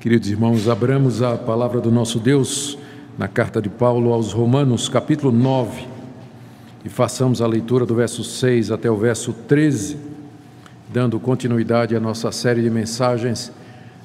[0.00, 2.78] Queridos irmãos, abramos a palavra do nosso Deus
[3.18, 5.86] na carta de Paulo aos Romanos, capítulo 9,
[6.82, 9.98] e façamos a leitura do verso 6 até o verso 13,
[10.88, 13.52] dando continuidade à nossa série de mensagens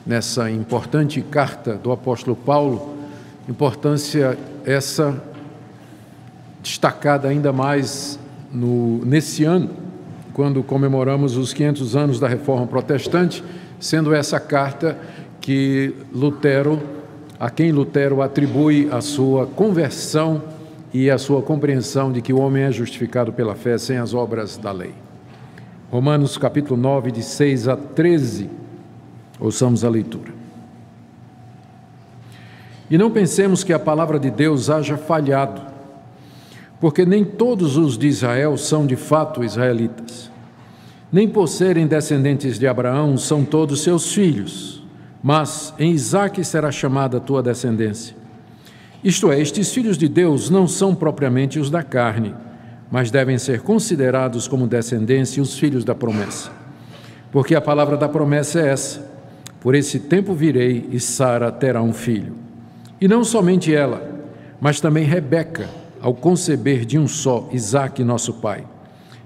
[0.05, 2.98] nessa importante carta do apóstolo Paulo,
[3.48, 5.23] importância essa
[6.62, 8.20] destacada ainda mais
[8.52, 9.70] no, nesse ano,
[10.34, 13.41] quando comemoramos os 500 anos da Reforma Protestante,
[13.80, 14.98] sendo essa carta
[15.45, 16.81] que Lutero,
[17.40, 20.41] a quem Lutero atribui a sua conversão
[20.91, 24.58] e a sua compreensão de que o homem é justificado pela fé sem as obras
[24.58, 24.95] da lei.
[25.91, 28.50] Romanos capítulo 9, de 6 a 13.
[29.39, 30.34] Ouçamos a leitura.
[32.89, 35.62] E não pensemos que a palavra de Deus haja falhado,
[36.81, 40.31] porque nem todos os de Israel são de fato israelitas.
[41.12, 44.84] Nem por serem descendentes de Abraão são todos seus filhos
[45.28, 48.16] mas em Isaque será chamada a tua descendência.
[49.04, 52.36] Isto é, estes filhos de Deus não são propriamente os da carne,
[52.92, 56.52] mas devem ser considerados como descendência os filhos da promessa.
[57.31, 59.03] Porque a palavra da promessa é essa:
[59.62, 62.36] Por esse tempo virei e Sara terá um filho.
[63.02, 64.08] E não somente ela,
[64.62, 65.68] mas também Rebeca,
[66.00, 68.64] ao conceber de um só Isaque, nosso pai.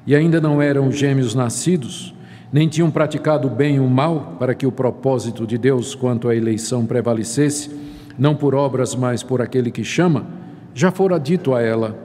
[0.07, 2.15] E ainda não eram gêmeos nascidos,
[2.51, 6.85] nem tinham praticado bem o mal para que o propósito de Deus quanto à eleição
[6.85, 7.69] prevalecesse,
[8.17, 10.25] não por obras, mas por aquele que chama,
[10.73, 11.97] já fora dito a ela: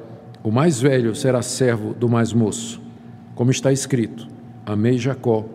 [0.43, 2.81] o mais velho será servo do mais moço.
[3.35, 4.29] Como está escrito:
[4.67, 5.47] Amei Jacó,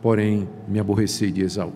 [0.00, 1.72] porém me aborreci de Esaú.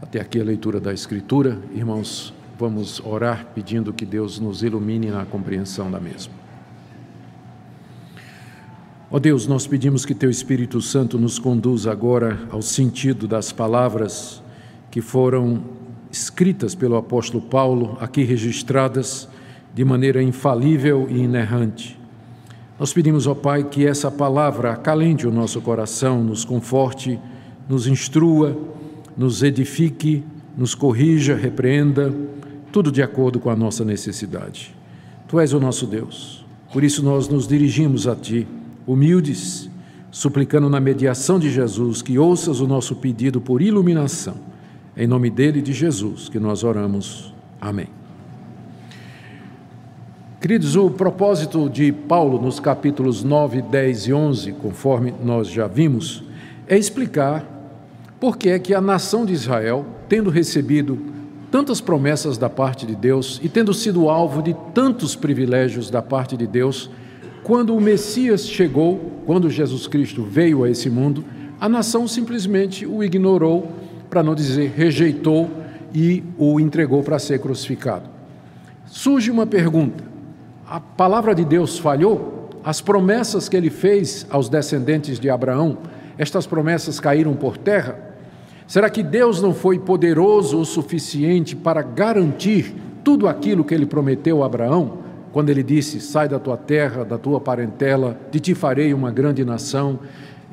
[0.00, 5.24] Até aqui a leitura da Escritura, irmãos, vamos orar pedindo que Deus nos ilumine na
[5.24, 6.39] compreensão da mesma.
[9.12, 13.50] Ó oh Deus, nós pedimos que Teu Espírito Santo nos conduza agora ao sentido das
[13.50, 14.40] palavras
[14.88, 15.64] que foram
[16.12, 19.28] escritas pelo apóstolo Paulo, aqui registradas
[19.74, 21.98] de maneira infalível e inerrante.
[22.78, 27.18] Nós pedimos, ó Pai, que essa palavra acalente o nosso coração, nos conforte,
[27.68, 28.56] nos instrua,
[29.16, 30.22] nos edifique,
[30.56, 32.14] nos corrija, repreenda,
[32.70, 34.72] tudo de acordo com a nossa necessidade.
[35.26, 38.46] Tu és o nosso Deus, por isso nós nos dirigimos a Ti
[38.90, 39.70] humildes,
[40.10, 44.34] suplicando na mediação de Jesus que ouças o nosso pedido por iluminação.
[44.96, 47.32] Em nome dele de Jesus que nós oramos.
[47.60, 47.86] Amém.
[50.40, 56.24] Queridos, o propósito de Paulo nos capítulos 9, 10 e 11, conforme nós já vimos,
[56.66, 57.44] é explicar
[58.18, 60.98] por que é que a nação de Israel, tendo recebido
[61.50, 66.36] tantas promessas da parte de Deus e tendo sido alvo de tantos privilégios da parte
[66.36, 66.90] de Deus,
[67.42, 71.24] quando o Messias chegou, quando Jesus Cristo veio a esse mundo,
[71.60, 73.70] a nação simplesmente o ignorou,
[74.08, 75.50] para não dizer rejeitou,
[75.94, 78.08] e o entregou para ser crucificado.
[78.86, 80.04] Surge uma pergunta:
[80.66, 82.48] a palavra de Deus falhou?
[82.62, 85.78] As promessas que ele fez aos descendentes de Abraão,
[86.18, 87.98] estas promessas caíram por terra?
[88.66, 94.42] Será que Deus não foi poderoso o suficiente para garantir tudo aquilo que ele prometeu
[94.42, 94.99] a Abraão?
[95.32, 99.44] Quando ele disse: Sai da tua terra, da tua parentela, de ti farei uma grande
[99.44, 99.98] nação,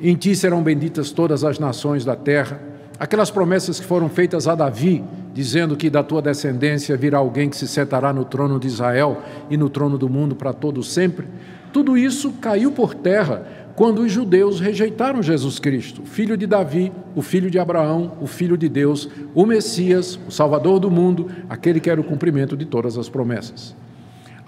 [0.00, 2.60] em ti serão benditas todas as nações da terra.
[2.98, 7.56] Aquelas promessas que foram feitas a Davi, dizendo que da tua descendência virá alguém que
[7.56, 11.26] se sentará no trono de Israel e no trono do mundo para todo sempre.
[11.72, 13.46] Tudo isso caiu por terra
[13.76, 18.58] quando os judeus rejeitaram Jesus Cristo, filho de Davi, o filho de Abraão, o filho
[18.58, 22.98] de Deus, o Messias, o Salvador do mundo, aquele que era o cumprimento de todas
[22.98, 23.76] as promessas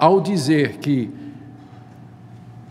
[0.01, 1.11] ao dizer que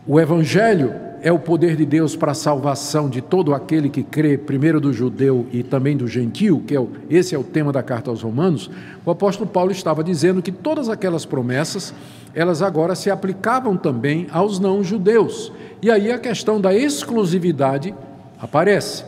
[0.08, 0.92] o Evangelho
[1.22, 4.92] é o poder de Deus para a salvação de todo aquele que crê, primeiro do
[4.92, 8.24] judeu e também do gentio, que é o, esse é o tema da carta aos
[8.24, 8.72] Romanos,
[9.06, 11.94] o apóstolo Paulo estava dizendo que todas aquelas promessas,
[12.34, 15.52] elas agora se aplicavam também aos não-judeus.
[15.84, 17.94] E aí a questão da exclusividade
[18.42, 19.04] aparece.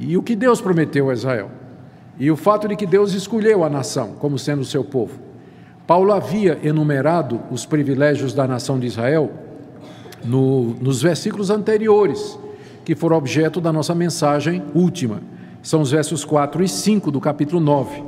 [0.00, 1.50] E o que Deus prometeu a Israel?
[2.18, 5.23] E o fato de que Deus escolheu a nação como sendo o seu povo.
[5.86, 9.30] Paulo havia enumerado os privilégios da nação de Israel
[10.24, 12.38] no, nos versículos anteriores,
[12.84, 15.20] que foram objeto da nossa mensagem última.
[15.62, 18.02] São os versos 4 e 5 do capítulo 9.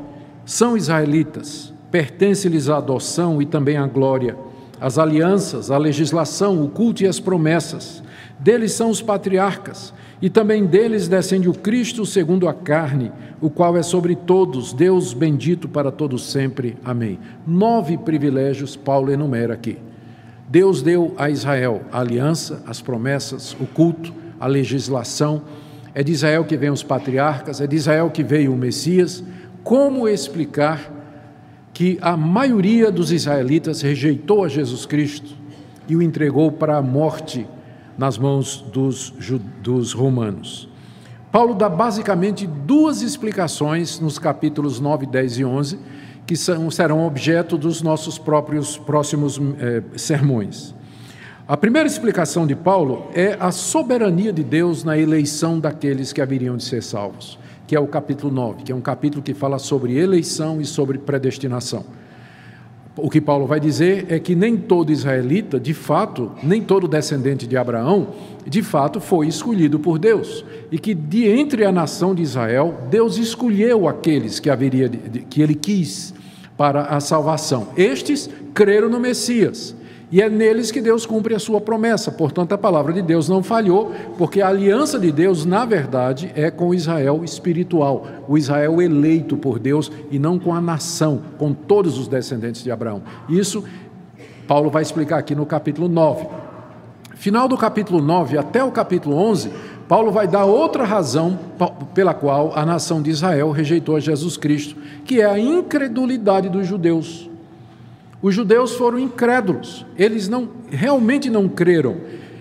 [0.46, 4.36] São israelitas, pertence-lhes a adoção e também a glória,
[4.80, 8.02] as alianças, a legislação, o culto e as promessas.
[8.38, 13.76] Deles são os patriarcas, e também deles descende o Cristo segundo a carne, o qual
[13.76, 16.76] é sobre todos, Deus bendito para todos sempre.
[16.84, 17.18] Amém.
[17.46, 19.78] Nove privilégios Paulo enumera aqui.
[20.48, 25.42] Deus deu a Israel a aliança, as promessas, o culto, a legislação.
[25.94, 29.24] É de Israel que vem os patriarcas, é de Israel que veio o Messias.
[29.64, 30.92] como explicar
[31.74, 35.34] que a maioria dos israelitas rejeitou a Jesus Cristo
[35.88, 37.46] e o entregou para a morte
[37.98, 39.12] nas mãos dos,
[39.62, 40.68] dos romanos.
[41.30, 45.78] Paulo dá basicamente duas explicações nos capítulos 9, 10 e 11,
[46.26, 50.74] que são, serão objeto dos nossos próprios próximos eh, sermões.
[51.46, 56.56] A primeira explicação de Paulo é a soberania de Deus na eleição daqueles que haveriam
[56.56, 59.98] de ser salvos que é o capítulo 9, que é um capítulo que fala sobre
[59.98, 61.84] eleição e sobre predestinação.
[62.98, 67.46] O que Paulo vai dizer é que nem todo israelita, de fato, nem todo descendente
[67.46, 68.08] de Abraão,
[68.46, 70.42] de fato, foi escolhido por Deus.
[70.72, 75.54] E que de entre a nação de Israel, Deus escolheu aqueles que, haveria, que ele
[75.54, 76.14] quis
[76.56, 77.68] para a salvação.
[77.76, 79.75] Estes creram no Messias.
[80.10, 82.12] E é neles que Deus cumpre a sua promessa.
[82.12, 86.48] Portanto, a palavra de Deus não falhou, porque a aliança de Deus, na verdade, é
[86.48, 91.52] com o Israel espiritual, o Israel eleito por Deus e não com a nação, com
[91.52, 93.02] todos os descendentes de Abraão.
[93.28, 93.64] Isso
[94.46, 96.26] Paulo vai explicar aqui no capítulo 9.
[97.16, 99.50] Final do capítulo 9 até o capítulo 11,
[99.88, 101.38] Paulo vai dar outra razão
[101.94, 106.66] pela qual a nação de Israel rejeitou a Jesus Cristo, que é a incredulidade dos
[106.66, 107.28] judeus.
[108.22, 111.96] Os judeus foram incrédulos, eles não realmente não creram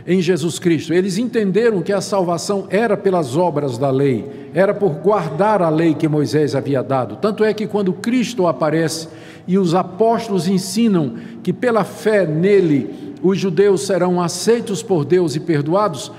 [0.07, 0.93] em Jesus Cristo.
[0.93, 5.93] Eles entenderam que a salvação era pelas obras da lei, era por guardar a lei
[5.93, 7.17] que Moisés havia dado.
[7.17, 9.07] Tanto é que quando Cristo aparece
[9.47, 15.39] e os apóstolos ensinam que pela fé nele os judeus serão aceitos por Deus e
[15.39, 16.11] perdoados,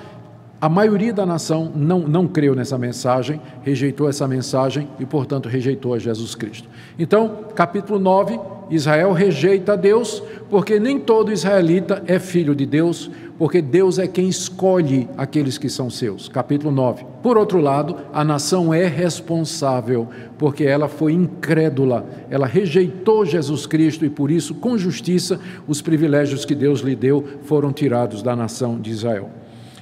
[0.61, 5.93] a maioria da nação não, não creu nessa mensagem, rejeitou essa mensagem e, portanto, rejeitou
[5.94, 6.69] a Jesus Cristo.
[6.99, 8.41] Então, capítulo 9,
[8.71, 14.29] Israel rejeita Deus, porque nem todo israelita é filho de Deus, porque Deus é quem
[14.29, 16.29] escolhe aqueles que são seus.
[16.29, 17.05] Capítulo 9.
[17.23, 20.09] Por outro lado, a nação é responsável,
[20.39, 26.45] porque ela foi incrédula, ela rejeitou Jesus Cristo e por isso, com justiça, os privilégios
[26.45, 29.31] que Deus lhe deu foram tirados da nação de Israel.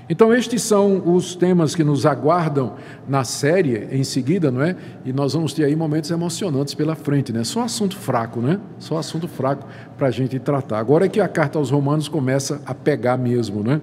[0.09, 2.75] Então, estes são os temas que nos aguardam
[3.09, 4.77] na série em seguida, não é?
[5.05, 7.43] E nós vamos ter aí momentos emocionantes pela frente, né?
[7.43, 8.61] Só assunto fraco, né?
[8.79, 9.67] Só assunto fraco
[9.97, 10.79] para a gente tratar.
[10.79, 13.81] Agora é que a carta aos Romanos começa a pegar mesmo, né?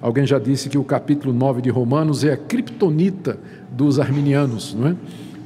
[0.00, 3.38] Alguém já disse que o capítulo 9 de Romanos é a criptonita
[3.70, 4.96] dos arminianos, não é?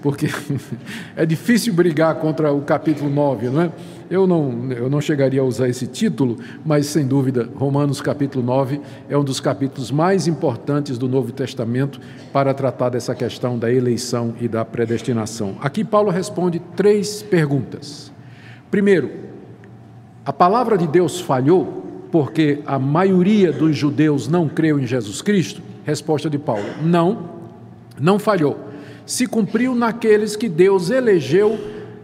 [0.03, 0.27] Porque
[1.17, 3.73] é difícil brigar contra o capítulo 9, não é?
[4.11, 8.81] Eu não, eu não chegaria a usar esse título, mas sem dúvida, Romanos capítulo 9
[9.09, 11.99] é um dos capítulos mais importantes do Novo Testamento
[12.31, 15.57] para tratar dessa questão da eleição e da predestinação.
[15.63, 18.13] Aqui Paulo responde três perguntas.
[18.71, 19.11] Primeiro,
[20.27, 25.63] a palavra de Deus falhou porque a maioria dos judeus não creu em Jesus Cristo?
[25.85, 27.31] Resposta de Paulo: não,
[27.99, 28.72] não falhou.
[29.05, 31.59] Se cumpriu naqueles que Deus elegeu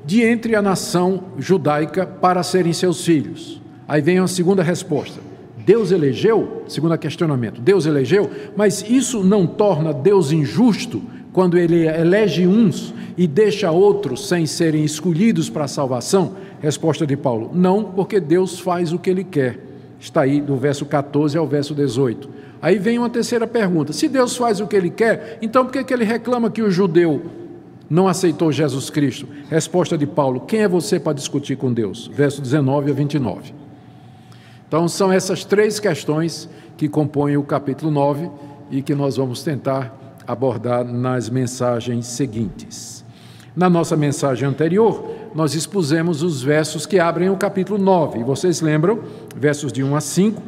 [0.04, 3.60] de entre a nação judaica para serem seus filhos.
[3.86, 5.20] Aí vem a segunda resposta.
[5.64, 12.46] Deus elegeu, segundo questionamento, Deus elegeu, mas isso não torna Deus injusto quando ele elege
[12.46, 16.36] uns e deixa outros sem serem escolhidos para a salvação?
[16.60, 19.58] Resposta de Paulo: não, porque Deus faz o que ele quer.
[20.00, 22.28] Está aí do verso 14 ao verso 18.
[22.60, 25.84] Aí vem uma terceira pergunta: se Deus faz o que ele quer, então por que,
[25.84, 27.22] que ele reclama que o judeu
[27.88, 29.28] não aceitou Jesus Cristo?
[29.48, 32.10] Resposta de Paulo: Quem é você para discutir com Deus?
[32.12, 33.54] Verso 19 a 29.
[34.66, 36.46] Então, são essas três questões
[36.76, 38.30] que compõem o capítulo 9
[38.70, 43.02] e que nós vamos tentar abordar nas mensagens seguintes.
[43.56, 48.20] Na nossa mensagem anterior, nós expusemos os versos que abrem o capítulo 9.
[48.20, 49.00] E vocês lembram,
[49.34, 50.42] versos de 1 a 5,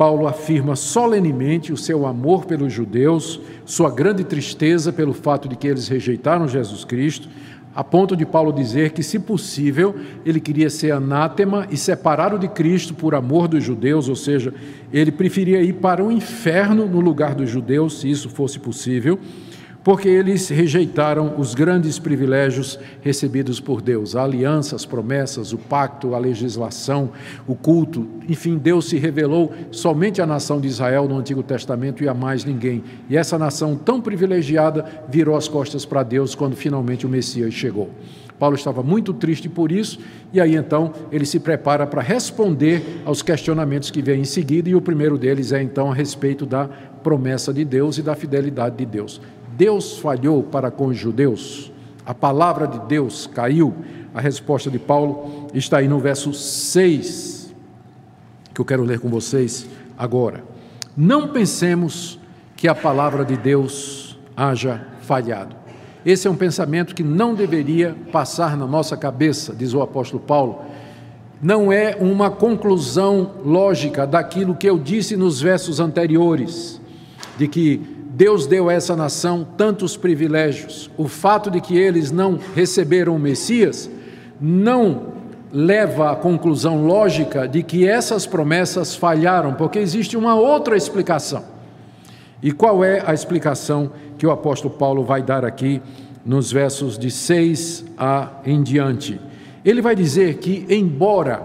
[0.00, 5.68] Paulo afirma solenemente o seu amor pelos judeus, sua grande tristeza pelo fato de que
[5.68, 7.28] eles rejeitaram Jesus Cristo,
[7.74, 12.48] a ponto de Paulo dizer que, se possível, ele queria ser anátema e separado de
[12.48, 14.54] Cristo por amor dos judeus, ou seja,
[14.90, 19.18] ele preferia ir para o inferno no lugar dos judeus, se isso fosse possível
[19.82, 26.14] porque eles rejeitaram os grandes privilégios recebidos por Deus, a aliança, as promessas, o pacto,
[26.14, 27.10] a legislação,
[27.46, 32.08] o culto, enfim, Deus se revelou somente à nação de Israel no Antigo Testamento e
[32.08, 32.84] a mais ninguém.
[33.08, 37.90] E essa nação tão privilegiada virou as costas para Deus quando finalmente o Messias chegou.
[38.38, 39.98] Paulo estava muito triste por isso,
[40.32, 44.74] e aí então ele se prepara para responder aos questionamentos que vêm em seguida, e
[44.74, 46.66] o primeiro deles é então a respeito da
[47.02, 49.20] promessa de Deus e da fidelidade de Deus.
[49.60, 51.70] Deus falhou para com os judeus?
[52.06, 53.74] A palavra de Deus caiu?
[54.14, 57.54] A resposta de Paulo está aí no verso 6,
[58.54, 59.66] que eu quero ler com vocês
[59.98, 60.42] agora.
[60.96, 62.18] Não pensemos
[62.56, 65.54] que a palavra de Deus haja falhado.
[66.06, 70.62] Esse é um pensamento que não deveria passar na nossa cabeça, diz o apóstolo Paulo.
[71.38, 76.80] Não é uma conclusão lógica daquilo que eu disse nos versos anteriores,
[77.36, 80.90] de que Deus deu a essa nação tantos privilégios.
[80.98, 83.88] O fato de que eles não receberam o Messias
[84.38, 85.14] não
[85.50, 91.44] leva à conclusão lógica de que essas promessas falharam, porque existe uma outra explicação.
[92.42, 95.80] E qual é a explicação que o apóstolo Paulo vai dar aqui
[96.22, 99.18] nos versos de 6 a em diante?
[99.64, 101.42] Ele vai dizer que, embora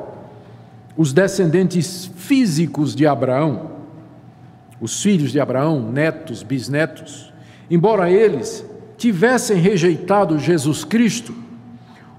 [0.98, 3.75] os descendentes físicos de Abraão,
[4.79, 7.34] os filhos de Abraão, netos, bisnetos,
[7.70, 8.65] embora eles
[8.98, 11.34] tivessem rejeitado Jesus Cristo,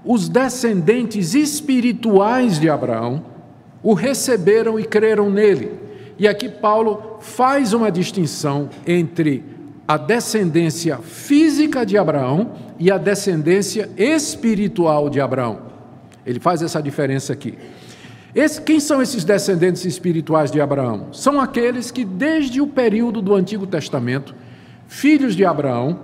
[0.03, 3.25] os descendentes espirituais de Abraão
[3.83, 5.71] o receberam e creram nele.
[6.17, 9.43] E aqui Paulo faz uma distinção entre
[9.87, 15.59] a descendência física de Abraão e a descendência espiritual de Abraão.
[16.25, 17.57] Ele faz essa diferença aqui.
[18.37, 21.07] Esse, quem são esses descendentes espirituais de Abraão?
[21.11, 24.35] São aqueles que, desde o período do Antigo Testamento,
[24.87, 26.01] filhos de Abraão,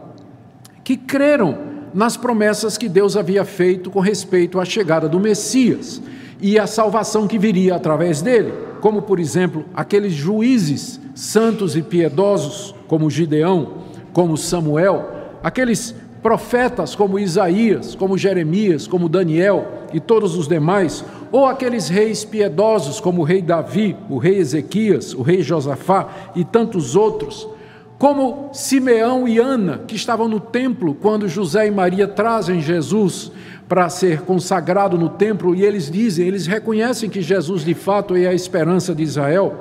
[0.83, 1.55] que creram
[1.93, 6.01] nas promessas que Deus havia feito com respeito à chegada do Messias
[6.41, 12.73] e à salvação que viria através dele, como por exemplo aqueles juízes santos e piedosos,
[12.87, 15.07] como Gideão, como Samuel,
[15.43, 22.23] aqueles profetas como Isaías, como Jeremias, como Daniel e todos os demais, ou aqueles reis
[22.23, 27.49] piedosos como o rei Davi, o rei Ezequias, o rei Josafá e tantos outros
[27.97, 33.31] como Simeão e Ana, que estavam no templo quando José e Maria trazem Jesus
[33.67, 38.27] para ser consagrado no templo, e eles dizem, eles reconhecem que Jesus de fato é
[38.27, 39.57] a esperança de Israel.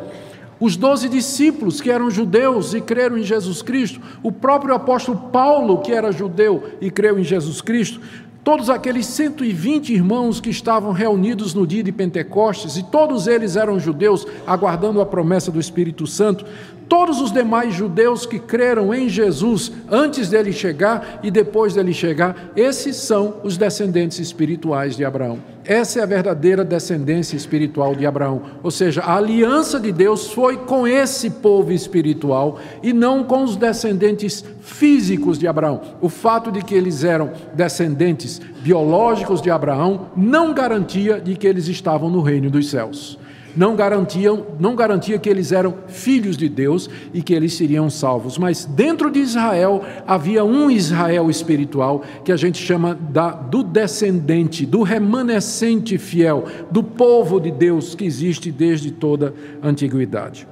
[0.61, 5.79] Os doze discípulos que eram judeus e creram em Jesus Cristo, o próprio apóstolo Paulo,
[5.79, 8.01] que era judeu e creu em Jesus Cristo,
[8.45, 13.79] todos aqueles 120 irmãos que estavam reunidos no dia de Pentecostes, e todos eles eram
[13.79, 16.45] judeus, aguardando a promessa do Espírito Santo,
[16.93, 22.53] todos os demais judeus que creram em Jesus antes dele chegar e depois dele chegar,
[22.55, 25.39] esses são os descendentes espirituais de Abraão.
[25.65, 28.43] Essa é a verdadeira descendência espiritual de Abraão.
[28.63, 33.57] Ou seja, a aliança de Deus foi com esse povo espiritual e não com os
[33.57, 35.81] descendentes físicos de Abraão.
[35.99, 41.69] O fato de que eles eram descendentes biológicos de Abraão não garantia de que eles
[41.69, 43.19] estavam no reino dos céus
[43.57, 48.39] não garantiam, não garantia que eles eram filhos de Deus e que eles seriam salvos.
[48.39, 54.65] Mas dentro de Israel havia um Israel espiritual que a gente chama da, do descendente,
[54.65, 60.47] do remanescente fiel, do povo de Deus que existe desde toda a antiguidade.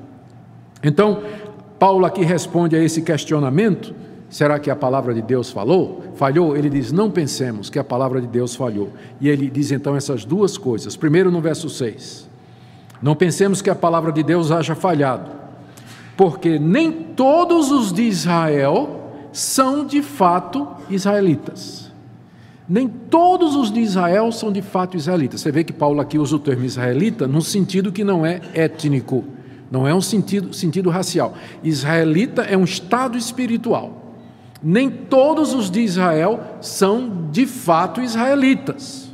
[0.82, 1.22] Então,
[1.78, 3.94] Paulo aqui responde a esse questionamento.
[4.28, 6.04] Será que a palavra de Deus falou?
[6.14, 6.56] Falhou?
[6.56, 8.90] Ele diz: Não pensemos que a palavra de Deus falhou.
[9.20, 10.96] E ele diz então essas duas coisas.
[10.96, 12.29] Primeiro, no verso 6.
[13.02, 15.30] Não pensemos que a palavra de Deus haja falhado,
[16.16, 19.00] porque nem todos os de Israel
[19.32, 21.90] são de fato israelitas.
[22.68, 25.40] Nem todos os de Israel são de fato israelitas.
[25.40, 29.24] Você vê que Paulo aqui usa o termo israelita num sentido que não é étnico,
[29.70, 31.34] não é um sentido, sentido racial.
[31.64, 34.14] Israelita é um estado espiritual.
[34.62, 39.09] Nem todos os de Israel são de fato israelitas.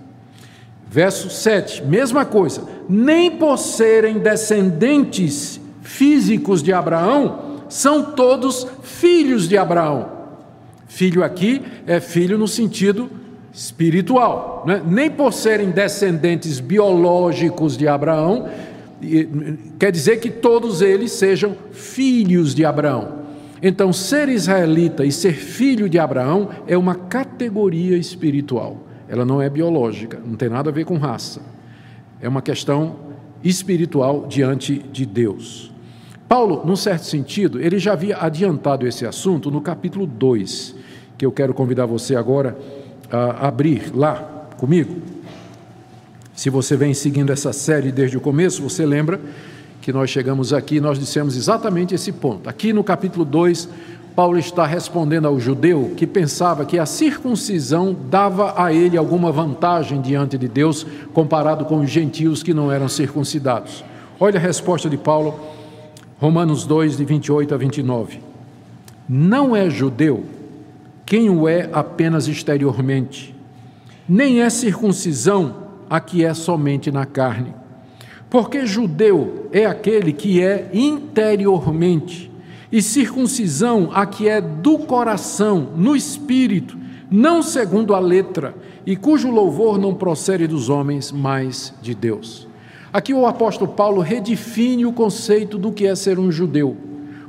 [0.97, 2.63] Verso 7, mesma coisa.
[2.89, 10.09] Nem por serem descendentes físicos de Abraão, são todos filhos de Abraão.
[10.89, 13.11] Filho aqui é filho no sentido
[13.53, 14.65] espiritual.
[14.67, 14.81] Né?
[14.87, 18.49] Nem por serem descendentes biológicos de Abraão,
[19.79, 23.27] quer dizer que todos eles sejam filhos de Abraão.
[23.63, 29.49] Então, ser israelita e ser filho de Abraão é uma categoria espiritual ela não é
[29.49, 31.41] biológica, não tem nada a ver com raça.
[32.21, 32.97] É uma questão
[33.43, 35.73] espiritual diante de Deus.
[36.29, 40.75] Paulo, num certo sentido, ele já havia adiantado esse assunto no capítulo 2,
[41.17, 42.59] que eu quero convidar você agora
[43.11, 45.01] a abrir lá comigo.
[46.35, 49.21] Se você vem seguindo essa série desde o começo, você lembra
[49.81, 52.49] que nós chegamos aqui e nós dissemos exatamente esse ponto.
[52.49, 53.69] Aqui no capítulo 2,
[54.17, 60.01] Paulo está respondendo ao judeu que pensava que a circuncisão dava a ele alguma vantagem
[60.01, 63.85] diante de Deus comparado com os gentios que não eram circuncidados.
[64.19, 65.39] Olha a resposta de Paulo,
[66.19, 68.21] Romanos 2, de 28 a 29.
[69.07, 70.25] Não é judeu
[71.05, 73.35] quem o é apenas exteriormente,
[74.09, 75.57] nem é circuncisão
[75.91, 77.53] a que é somente na carne.
[78.31, 82.35] Porque judeu é aquele que é interiormente
[82.71, 86.77] e circuncisão a que é do coração, no espírito,
[87.11, 88.55] não segundo a letra,
[88.85, 92.47] e cujo louvor não procede dos homens, mas de Deus.
[92.93, 96.77] Aqui o apóstolo Paulo redefine o conceito do que é ser um judeu.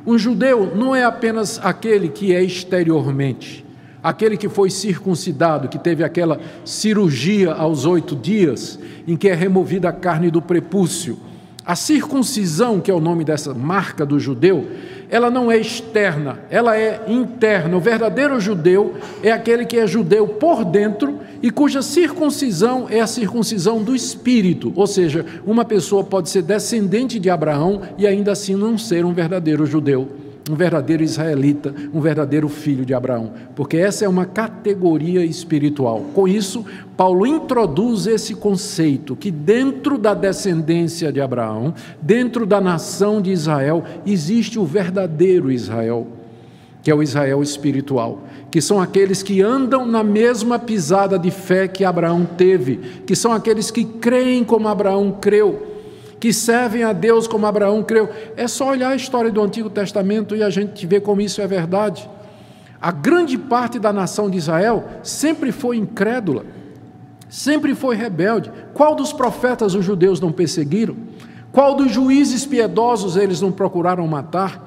[0.06, 3.66] Um judeu não é apenas aquele que é exteriormente,
[4.02, 9.90] aquele que foi circuncidado, que teve aquela cirurgia aos oito dias, em que é removida
[9.90, 11.20] a carne do prepúcio.
[11.66, 14.66] A circuncisão, que é o nome dessa marca do judeu,
[15.10, 17.76] ela não é externa, ela é interna.
[17.78, 23.08] O verdadeiro judeu é aquele que é judeu por dentro e cuja circuncisão é a
[23.08, 28.56] circuncisão do espírito, ou seja, uma pessoa pode ser descendente de Abraão e ainda assim
[28.56, 30.10] não ser um verdadeiro judeu,
[30.50, 36.06] um verdadeiro israelita, um verdadeiro filho de Abraão, porque essa é uma categoria espiritual.
[36.14, 43.22] Com isso, Paulo introduz esse conceito que dentro da descendência de Abraão, dentro da nação
[43.22, 46.08] de Israel, existe o verdadeiro Israel
[46.88, 51.68] que é o Israel espiritual, que são aqueles que andam na mesma pisada de fé
[51.68, 55.77] que Abraão teve, que são aqueles que creem como Abraão creu,
[56.20, 58.10] que servem a Deus como Abraão creu.
[58.36, 61.48] É só olhar a história do Antigo Testamento e a gente vê como isso é
[61.48, 62.10] verdade.
[62.82, 66.46] A grande parte da nação de Israel sempre foi incrédula,
[67.30, 68.52] sempre foi rebelde.
[68.74, 70.96] Qual dos profetas os judeus não perseguiram?
[71.52, 74.66] Qual dos juízes piedosos eles não procuraram matar?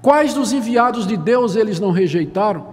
[0.00, 2.72] Quais dos enviados de Deus eles não rejeitaram?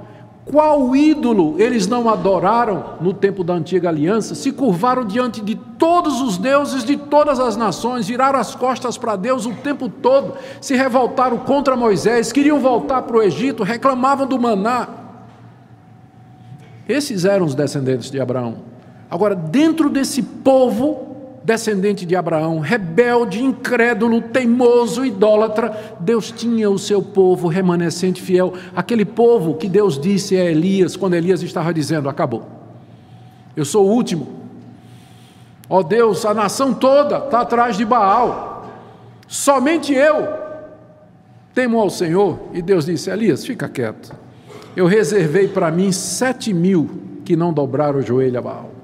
[0.52, 4.34] Qual ídolo eles não adoraram no tempo da antiga aliança?
[4.34, 9.16] Se curvaram diante de todos os deuses de todas as nações, viraram as costas para
[9.16, 14.40] Deus o tempo todo, se revoltaram contra Moisés, queriam voltar para o Egito, reclamavam do
[14.40, 14.88] maná.
[16.88, 18.56] Esses eram os descendentes de Abraão.
[19.08, 21.09] Agora, dentro desse povo,
[21.44, 29.06] descendente de Abraão, rebelde, incrédulo, teimoso, idólatra, Deus tinha o seu povo remanescente fiel, aquele
[29.06, 32.46] povo que Deus disse a Elias, quando Elias estava dizendo: Acabou,
[33.56, 34.40] eu sou o último.
[35.70, 38.72] Ó oh Deus, a nação toda está atrás de Baal,
[39.28, 40.28] somente eu
[41.54, 42.40] temo ao Senhor.
[42.54, 44.14] E Deus disse: Elias, fica quieto,
[44.76, 46.90] eu reservei para mim sete mil
[47.24, 48.79] que não dobraram o joelho a Baal.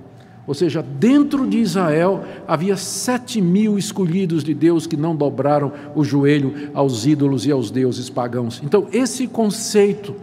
[0.47, 6.03] Ou seja, dentro de Israel havia sete mil escolhidos de Deus que não dobraram o
[6.03, 8.61] joelho aos ídolos e aos deuses pagãos.
[8.63, 10.15] Então, esse conceito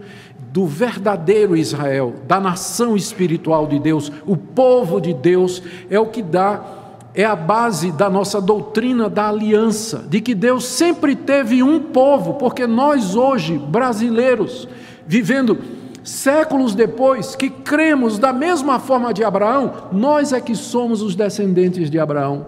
[0.53, 6.21] do verdadeiro Israel, da nação espiritual de Deus, o povo de Deus, é o que
[6.21, 6.63] dá,
[7.13, 12.35] é a base da nossa doutrina da aliança, de que Deus sempre teve um povo,
[12.35, 14.69] porque nós hoje, brasileiros,
[15.05, 15.57] vivendo
[16.03, 21.89] séculos depois, que cremos da mesma forma de Abraão, nós é que somos os descendentes
[21.89, 22.45] de Abraão.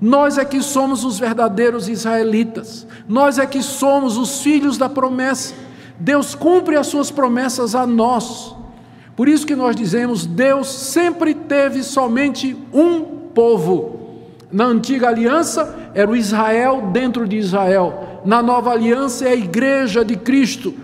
[0.00, 2.86] Nós é que somos os verdadeiros israelitas.
[3.08, 5.54] Nós é que somos os filhos da promessa.
[5.98, 8.54] Deus cumpre as suas promessas a nós.
[9.14, 13.00] Por isso que nós dizemos, Deus sempre teve somente um
[13.34, 14.00] povo.
[14.50, 18.20] Na antiga aliança era o Israel dentro de Israel.
[18.24, 20.74] Na nova aliança é a igreja de Cristo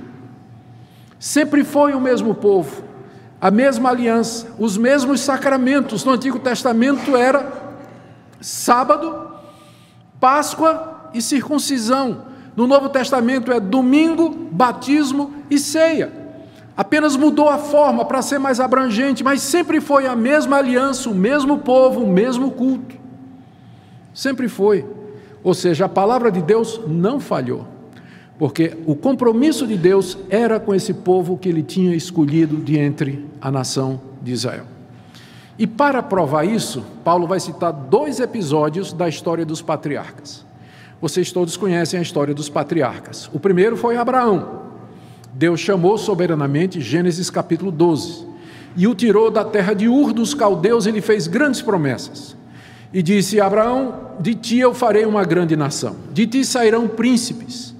[1.21, 2.83] Sempre foi o mesmo povo,
[3.39, 6.03] a mesma aliança, os mesmos sacramentos.
[6.03, 7.77] No Antigo Testamento era
[8.41, 9.29] sábado,
[10.19, 12.25] Páscoa e circuncisão.
[12.57, 16.11] No Novo Testamento é domingo, batismo e ceia.
[16.75, 21.15] Apenas mudou a forma para ser mais abrangente, mas sempre foi a mesma aliança, o
[21.15, 22.97] mesmo povo, o mesmo culto.
[24.15, 24.87] Sempre foi.
[25.45, 27.80] Ou seja, a palavra de Deus não falhou
[28.40, 33.26] porque o compromisso de Deus era com esse povo que ele tinha escolhido de entre
[33.38, 34.64] a nação de Israel.
[35.59, 40.42] E para provar isso, Paulo vai citar dois episódios da história dos patriarcas.
[41.03, 43.29] Vocês todos conhecem a história dos patriarcas.
[43.31, 44.62] O primeiro foi Abraão.
[45.35, 48.26] Deus chamou soberanamente, Gênesis capítulo 12,
[48.74, 52.35] e o tirou da terra de Ur dos caldeus e lhe fez grandes promessas.
[52.90, 57.79] E disse: Abraão, de ti eu farei uma grande nação, de ti sairão príncipes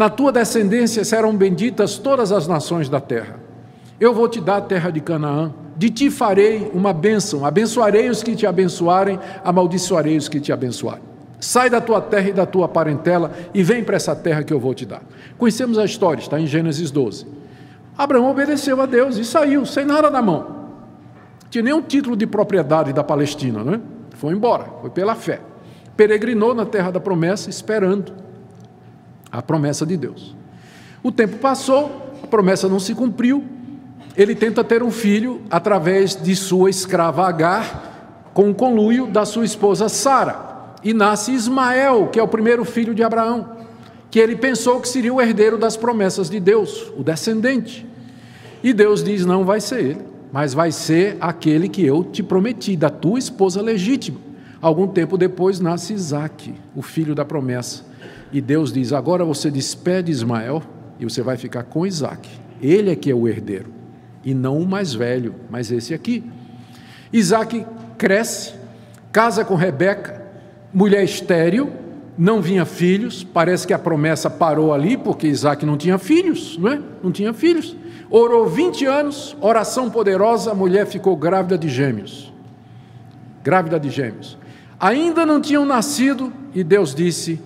[0.00, 3.38] na tua descendência serão benditas todas as nações da terra.
[4.00, 5.52] Eu vou te dar a terra de Canaã.
[5.76, 7.44] De ti farei uma bênção.
[7.44, 11.02] Abençoarei os que te abençoarem, amaldiçoarei os que te abençoarem.
[11.38, 14.58] Sai da tua terra e da tua parentela e vem para essa terra que eu
[14.58, 15.02] vou te dar.
[15.36, 17.26] Conhecemos a história, está em Gênesis 12.
[17.98, 20.46] Abraão obedeceu a Deus e saiu, sem nada na mão.
[21.50, 23.80] Tinha nenhum título de propriedade da Palestina, não é?
[24.16, 25.42] Foi embora, foi pela fé.
[25.94, 28.19] Peregrinou na terra da promessa, esperando
[29.30, 30.34] a promessa de Deus.
[31.02, 33.44] O tempo passou, a promessa não se cumpriu.
[34.16, 39.44] Ele tenta ter um filho através de sua escrava Agar, com o conluio da sua
[39.44, 40.74] esposa Sara.
[40.82, 43.56] E nasce Ismael, que é o primeiro filho de Abraão,
[44.10, 47.86] que ele pensou que seria o herdeiro das promessas de Deus, o descendente.
[48.62, 50.04] E Deus diz: não vai ser ele.
[50.32, 54.18] mas vai ser aquele que eu te prometi, da tua esposa legítima.
[54.60, 57.84] Algum tempo depois nasce Isaac, o filho da promessa.
[58.32, 60.62] E Deus diz: agora você despede Ismael
[60.98, 62.28] e você vai ficar com Isaac.
[62.60, 63.72] Ele é que é o herdeiro,
[64.22, 66.22] e não o mais velho, mas esse aqui.
[67.12, 67.64] Isaac
[67.96, 68.52] cresce,
[69.10, 70.22] casa com Rebeca,
[70.72, 71.72] mulher estéril,
[72.16, 76.70] não vinha filhos, parece que a promessa parou ali, porque Isaac não tinha filhos, não
[76.70, 76.80] é?
[77.02, 77.74] Não tinha filhos.
[78.10, 82.30] Orou 20 anos, oração poderosa, a mulher ficou grávida de gêmeos.
[83.42, 84.36] Grávida de gêmeos.
[84.80, 87.38] Ainda não tinham nascido, e Deus disse: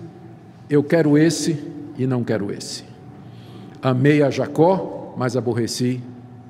[0.69, 1.61] Eu quero esse
[1.97, 2.85] e não quero esse.
[3.81, 6.01] Amei a Jacó, mas aborreci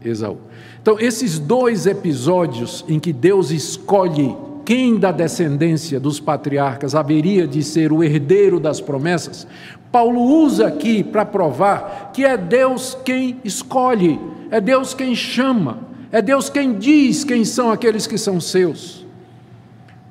[0.04, 0.38] Esaú.
[0.82, 7.64] Então, esses dois episódios em que Deus escolhe quem da descendência dos patriarcas haveria de
[7.64, 9.48] ser o herdeiro das promessas,
[9.92, 14.20] Paulo usa aqui para provar que é Deus quem escolhe,
[14.52, 15.80] é Deus quem chama,
[16.12, 19.05] é Deus quem diz quem são aqueles que são seus.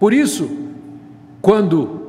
[0.05, 0.51] Por isso,
[1.41, 2.03] quando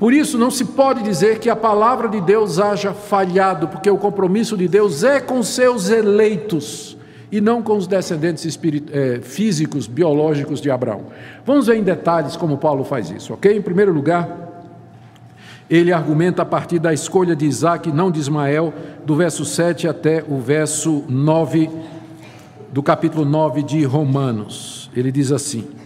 [0.00, 3.96] por isso não se pode dizer que a palavra de Deus haja falhado, porque o
[3.96, 6.96] compromisso de Deus é com seus eleitos
[7.30, 8.58] e não com os descendentes
[8.90, 11.02] é, físicos, biológicos de Abraão.
[11.46, 13.56] Vamos ver em detalhes como Paulo faz isso, ok?
[13.56, 14.66] Em primeiro lugar,
[15.70, 18.74] ele argumenta a partir da escolha de Isaac, não de Ismael,
[19.06, 21.70] do verso 7 até o verso 9,
[22.72, 24.90] do capítulo 9 de Romanos.
[24.96, 25.78] Ele diz assim: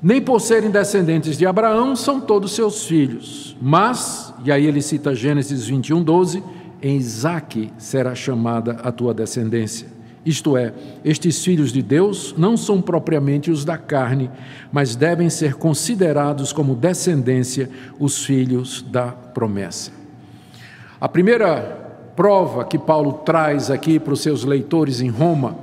[0.00, 5.14] Nem por serem descendentes de Abraão são todos seus filhos, mas, e aí ele cita
[5.14, 6.42] Gênesis 21, 12
[6.80, 9.88] em Isaque será chamada a tua descendência.
[10.24, 10.72] Isto é,
[11.04, 14.30] estes filhos de Deus não são propriamente os da carne,
[14.70, 19.90] mas devem ser considerados como descendência os filhos da promessa.
[21.00, 25.56] A primeira prova que Paulo traz aqui para os seus leitores em Roma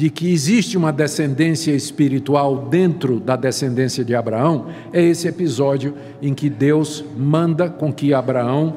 [0.00, 6.32] de que existe uma descendência espiritual dentro da descendência de Abraão é esse episódio em
[6.32, 8.76] que Deus manda com que Abraão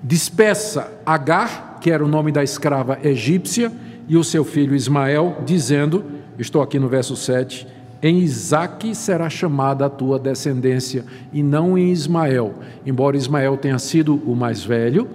[0.00, 3.72] despeça Agar, que era o nome da escrava egípcia,
[4.06, 6.04] e o seu filho Ismael, dizendo:
[6.38, 7.66] Estou aqui no verso 7.
[8.00, 12.54] Em Isaque será chamada a tua descendência, e não em Ismael.
[12.86, 15.08] Embora Ismael tenha sido o mais velho,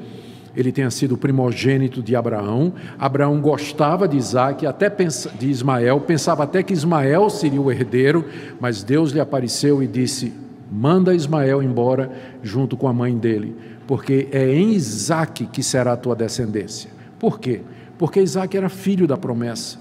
[0.56, 2.74] ele tenha sido o primogênito de Abraão.
[2.98, 8.26] Abraão gostava de Isaac, até de Ismael, pensava até que Ismael seria o herdeiro,
[8.60, 10.34] mas Deus lhe apareceu e disse:
[10.72, 12.12] Manda Ismael embora
[12.44, 13.56] junto com a mãe dele,
[13.88, 16.90] porque é em Isaac que será a tua descendência.
[17.18, 17.62] Por quê?
[17.98, 19.78] Porque Isaac era filho da promessa.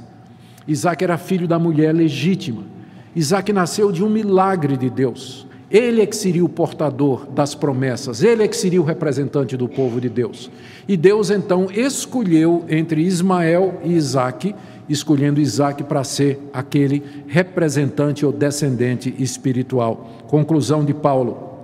[0.66, 2.62] Isaac era filho da mulher legítima.
[3.16, 5.47] Isaac nasceu de um milagre de Deus.
[5.70, 9.68] Ele é que seria o portador das promessas, ele é que seria o representante do
[9.68, 10.50] povo de Deus.
[10.86, 14.54] E Deus então escolheu entre Ismael e Isaac,
[14.88, 20.24] escolhendo Isaac para ser aquele representante ou descendente espiritual.
[20.26, 21.60] Conclusão de Paulo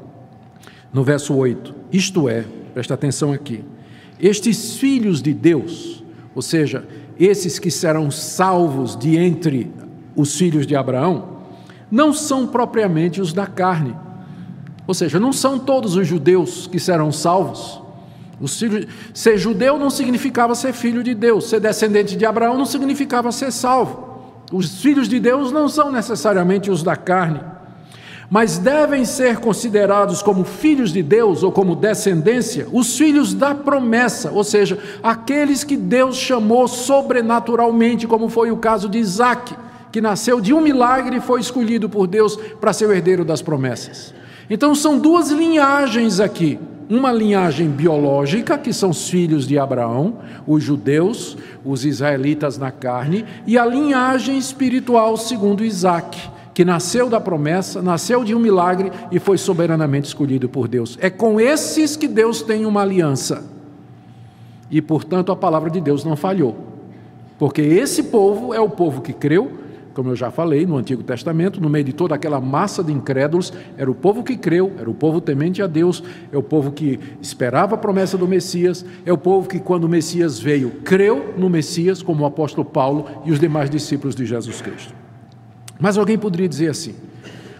[0.92, 1.74] no verso 8.
[1.90, 3.64] Isto é, presta atenção aqui,
[4.20, 6.86] estes filhos de Deus, ou seja,
[7.18, 9.70] esses que serão salvos de entre
[10.14, 11.33] os filhos de Abraão,
[11.94, 13.96] não são propriamente os da carne.
[14.84, 17.80] Ou seja, não são todos os judeus que serão salvos.
[19.14, 23.52] Ser judeu não significava ser filho de Deus, ser descendente de Abraão não significava ser
[23.52, 24.42] salvo.
[24.52, 27.40] Os filhos de Deus não são necessariamente os da carne
[28.30, 34.32] mas devem ser considerados como filhos de Deus ou como descendência os filhos da promessa,
[34.32, 39.54] ou seja, aqueles que Deus chamou sobrenaturalmente, como foi o caso de Isaac,
[39.94, 43.40] que nasceu de um milagre e foi escolhido por Deus para ser o herdeiro das
[43.40, 44.12] promessas.
[44.50, 46.58] Então são duas linhagens aqui.
[46.90, 53.24] Uma linhagem biológica, que são os filhos de Abraão, os judeus, os israelitas na carne,
[53.46, 56.20] e a linhagem espiritual segundo Isaac
[56.52, 60.98] que nasceu da promessa, nasceu de um milagre e foi soberanamente escolhido por Deus.
[61.00, 63.44] É com esses que Deus tem uma aliança.
[64.68, 66.56] E, portanto, a palavra de Deus não falhou.
[67.38, 69.63] Porque esse povo é o povo que creu,
[69.94, 73.52] como eu já falei no Antigo Testamento, no meio de toda aquela massa de incrédulos,
[73.78, 76.02] era o povo que creu, era o povo temente a Deus,
[76.32, 79.88] é o povo que esperava a promessa do Messias, é o povo que, quando o
[79.88, 84.60] Messias veio, creu no Messias, como o apóstolo Paulo e os demais discípulos de Jesus
[84.60, 84.92] Cristo.
[85.78, 86.94] Mas alguém poderia dizer assim: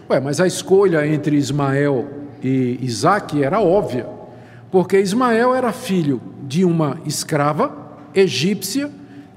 [0.09, 2.05] ué, mas a escolha entre Ismael
[2.43, 4.07] e Isaac era óbvia,
[4.69, 8.91] porque Ismael era filho de uma escrava egípcia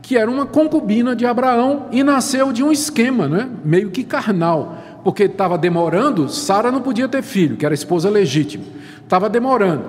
[0.08, 3.46] que era uma concubina de Abraão e nasceu de um esquema, né?
[3.62, 8.64] meio que carnal, porque estava demorando, Sara não podia ter filho, que era esposa legítima,
[9.02, 9.84] estava demorando,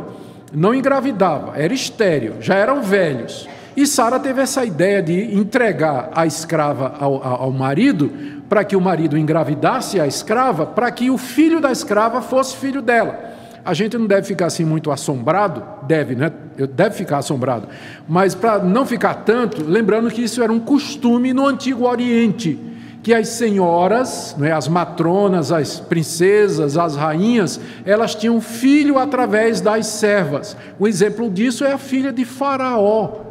[0.54, 3.48] não engravidava, era estéreo, já eram velhos.
[3.78, 8.12] E Sara teve essa ideia de entregar a escrava ao, ao marido,
[8.50, 12.82] para que o marido engravidasse a escrava, para que o filho da escrava fosse filho
[12.82, 13.38] dela.
[13.64, 16.32] A gente não deve ficar assim muito assombrado, deve, né?
[16.76, 17.68] Deve ficar assombrado.
[18.08, 22.70] Mas para não ficar tanto, lembrando que isso era um costume no Antigo Oriente
[23.02, 29.88] que as senhoras, é, as matronas, as princesas, as rainhas, elas tinham filho através das
[29.88, 30.56] servas.
[30.78, 33.22] O exemplo disso é a filha de Faraó,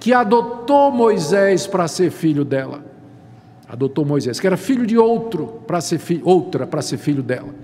[0.00, 2.82] que adotou Moisés para ser filho dela.
[3.68, 7.54] Adotou Moisés, que era filho de outro para ser outra para ser filho dela,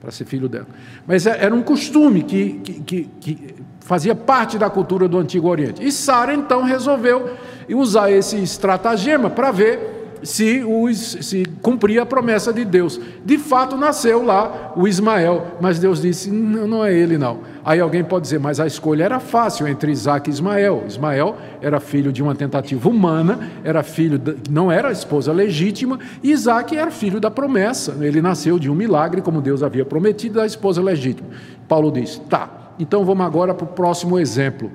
[0.00, 0.66] para ser filho dela.
[1.06, 5.48] Mas é, era um costume que, que, que, que fazia parte da cultura do Antigo
[5.48, 5.84] Oriente.
[5.84, 7.30] E Sara então resolveu
[7.68, 13.00] usar esse estratagema para ver se, os, se cumpria a promessa de Deus.
[13.24, 17.40] De fato, nasceu lá o Ismael, mas Deus disse: não, não é ele, não.
[17.68, 20.84] Aí alguém pode dizer, mas a escolha era fácil entre Isaac e Ismael.
[20.86, 26.32] Ismael era filho de uma tentativa humana, era filho, não era a esposa legítima, e
[26.32, 27.94] Isaac era filho da promessa.
[28.00, 31.28] Ele nasceu de um milagre, como Deus havia prometido, da esposa legítima.
[31.68, 34.72] Paulo diz: tá, então vamos agora para o próximo exemplo: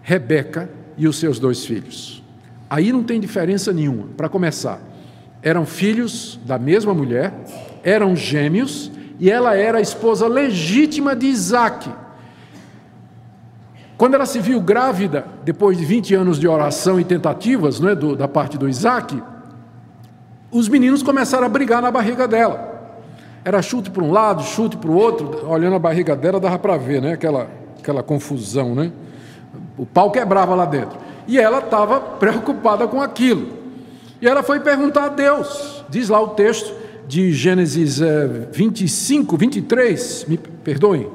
[0.00, 2.22] Rebeca e os seus dois filhos.
[2.70, 4.06] Aí não tem diferença nenhuma.
[4.16, 4.80] Para começar,
[5.42, 7.34] eram filhos da mesma mulher,
[7.82, 8.88] eram gêmeos,
[9.18, 11.90] e ela era a esposa legítima de Isaac.
[14.00, 17.94] Quando ela se viu grávida, depois de 20 anos de oração e tentativas não é,
[17.94, 19.22] do, da parte do Isaac,
[20.50, 22.96] os meninos começaram a brigar na barriga dela.
[23.44, 26.78] Era chute para um lado, chute para o outro, olhando a barriga dela dava para
[26.78, 27.12] ver, né?
[27.12, 28.90] Aquela, aquela confusão, né?
[29.76, 30.98] O pau quebrava lá dentro.
[31.28, 33.48] E ela estava preocupada com aquilo.
[34.18, 35.84] E ela foi perguntar a Deus.
[35.90, 36.74] Diz lá o texto
[37.06, 38.00] de Gênesis
[38.50, 41.06] 25, eh, 23, me perdoem.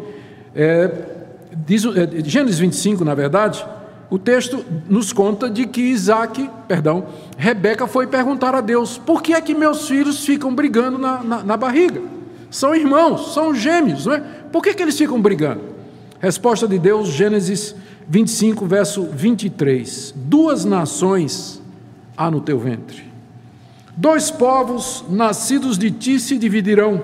[0.53, 1.14] É,
[1.65, 3.65] diz, é, Gênesis 25, na verdade,
[4.09, 7.05] o texto nos conta de que Isaac, perdão,
[7.37, 11.43] Rebeca foi perguntar a Deus: por que é que meus filhos ficam brigando na, na,
[11.43, 12.01] na barriga?
[12.51, 14.19] São irmãos, são gêmeos, não é?
[14.51, 15.61] Por que, que eles ficam brigando?
[16.19, 17.75] Resposta de Deus, Gênesis
[18.07, 20.13] 25, verso 23.
[20.15, 21.61] Duas nações
[22.15, 23.03] há no teu ventre.
[23.97, 27.03] Dois povos nascidos de ti se dividirão.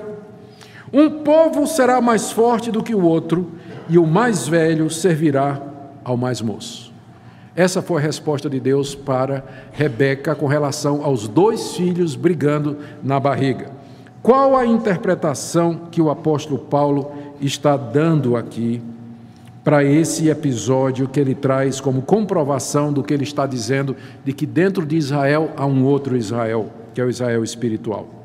[0.94, 3.52] Um povo será mais forte do que o outro,
[3.92, 5.62] e o mais velho servirá
[6.02, 6.94] ao mais moço.
[7.54, 13.20] Essa foi a resposta de Deus para Rebeca com relação aos dois filhos brigando na
[13.20, 13.70] barriga.
[14.24, 18.82] Qual a interpretação que o apóstolo Paulo está dando aqui
[19.62, 24.46] para esse episódio que ele traz como comprovação do que ele está dizendo de que
[24.46, 28.21] dentro de Israel há um outro Israel, que é o Israel espiritual.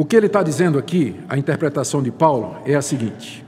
[0.00, 3.44] O que ele está dizendo aqui, a interpretação de Paulo, é a seguinte: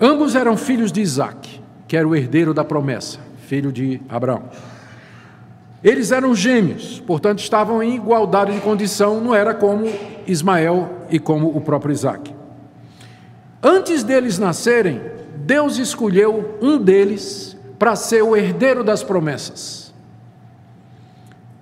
[0.00, 4.44] ambos eram filhos de Isaac, que era o herdeiro da promessa, filho de Abraão.
[5.82, 9.84] Eles eram gêmeos, portanto estavam em igualdade de condição, não era como
[10.26, 12.34] Ismael e como o próprio Isaac.
[13.62, 14.98] Antes deles nascerem,
[15.36, 19.92] Deus escolheu um deles para ser o herdeiro das promessas.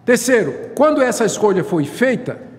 [0.05, 2.52] Terceiro, quando essa escolha foi feita,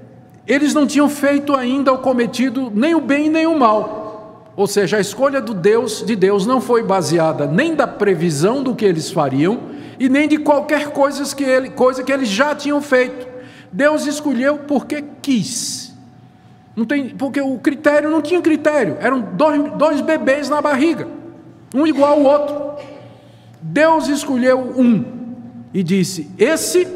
[0.48, 4.52] eles não tinham feito ainda o cometido nem o bem nem o mal.
[4.56, 8.76] Ou seja, a escolha do Deus de Deus não foi baseada nem da previsão do
[8.76, 9.60] que eles fariam
[10.00, 13.28] e nem de qualquer coisa que, ele, coisa que eles já tinham feito.
[13.72, 15.94] Deus escolheu porque quis.
[16.76, 21.08] Não tem, porque o critério não tinha critério, eram dois, dois bebês na barriga,
[21.74, 22.86] um igual ao outro.
[23.62, 25.06] Deus escolheu um
[25.74, 26.88] e disse: Esse,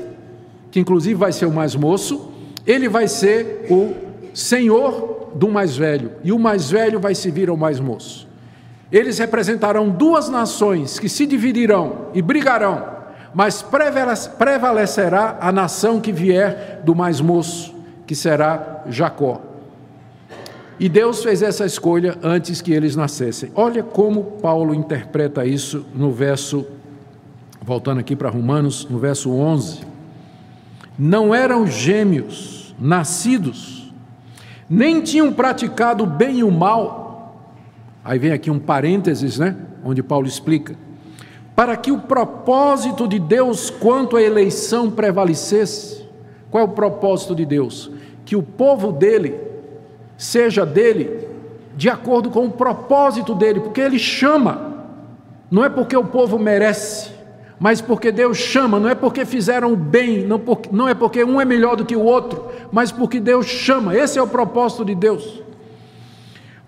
[0.71, 2.26] que inclusive vai ser o mais moço,
[2.67, 3.95] ele vai ser o
[4.34, 8.27] senhor do mais velho, e o mais velho vai servir ao mais moço.
[8.91, 12.86] Eles representarão duas nações que se dividirão e brigarão,
[13.34, 17.73] mas prevalecerá a nação que vier do mais moço,
[18.06, 19.41] que será Jacó.
[20.80, 23.51] E Deus fez essa escolha antes que eles nascessem.
[23.56, 26.65] Olha como Paulo interpreta isso no verso,
[27.62, 29.82] voltando aqui para Romanos, no verso 11.
[30.97, 33.93] Não eram gêmeos, nascidos,
[34.69, 37.43] nem tinham praticado o bem e o mal.
[38.03, 39.55] Aí vem aqui um parênteses, né?
[39.83, 40.75] Onde Paulo explica.
[41.55, 46.05] Para que o propósito de Deus quanto à eleição prevalecesse.
[46.51, 47.91] Qual é o propósito de Deus?
[48.25, 49.39] Que o povo dele
[50.17, 51.27] seja dele
[51.75, 54.83] de acordo com o propósito dele, porque ele chama,
[55.49, 57.11] não é porque o povo merece,
[57.59, 61.23] mas porque Deus chama, não é porque fizeram o bem, não, porque, não é porque
[61.23, 64.85] um é melhor do que o outro, mas porque Deus chama, esse é o propósito
[64.85, 65.41] de Deus.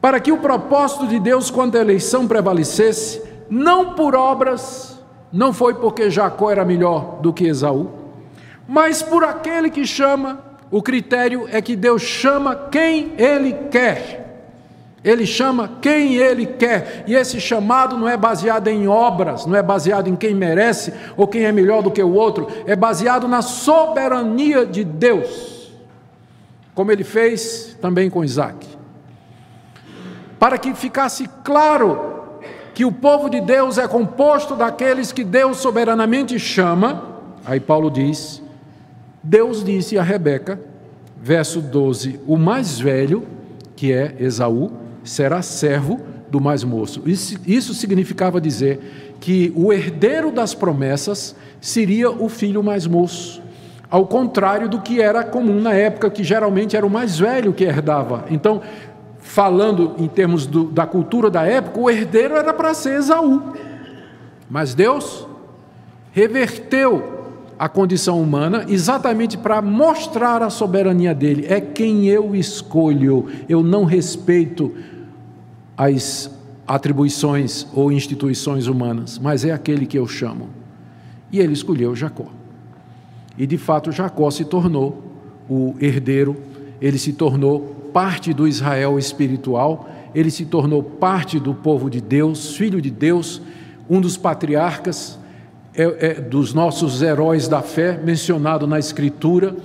[0.01, 4.99] Para que o propósito de Deus quanto à eleição prevalecesse, não por obras,
[5.31, 7.89] não foi porque Jacó era melhor do que Esaú,
[8.67, 14.28] mas por aquele que chama, o critério é que Deus chama quem Ele quer.
[15.03, 19.63] Ele chama quem Ele quer, e esse chamado não é baseado em obras, não é
[19.63, 23.41] baseado em quem merece ou quem é melhor do que o outro, é baseado na
[23.41, 25.71] soberania de Deus,
[26.75, 28.67] como Ele fez também com Isaac.
[30.37, 32.09] Para que ficasse claro
[32.73, 38.41] que o povo de Deus é composto daqueles que Deus soberanamente chama, aí Paulo diz:
[39.23, 40.59] Deus disse a Rebeca,
[41.21, 43.25] verso 12: o mais velho,
[43.75, 44.71] que é Esaú,
[45.03, 47.01] será servo do mais moço.
[47.05, 53.41] Isso, isso significava dizer que o herdeiro das promessas seria o filho mais moço.
[53.89, 57.63] Ao contrário do que era comum na época, que geralmente era o mais velho que
[57.63, 58.25] herdava.
[58.29, 58.61] Então,
[59.19, 63.53] falando em termos do, da cultura da época, o herdeiro era para ser Esaú.
[64.49, 65.27] Mas Deus
[66.11, 67.18] reverteu
[67.59, 71.45] a condição humana exatamente para mostrar a soberania dele.
[71.49, 74.73] É quem eu escolho, eu não respeito
[75.77, 76.31] as
[76.65, 80.47] atribuições ou instituições humanas, mas é aquele que eu chamo.
[81.29, 82.27] E ele escolheu Jacó.
[83.37, 85.03] E de fato, Jacó se tornou
[85.49, 86.37] o herdeiro,
[86.79, 92.55] ele se tornou parte do Israel espiritual, ele se tornou parte do povo de Deus,
[92.55, 93.41] filho de Deus,
[93.89, 95.19] um dos patriarcas
[95.79, 99.55] é, é, dos nossos heróis da fé, mencionado na Escritura,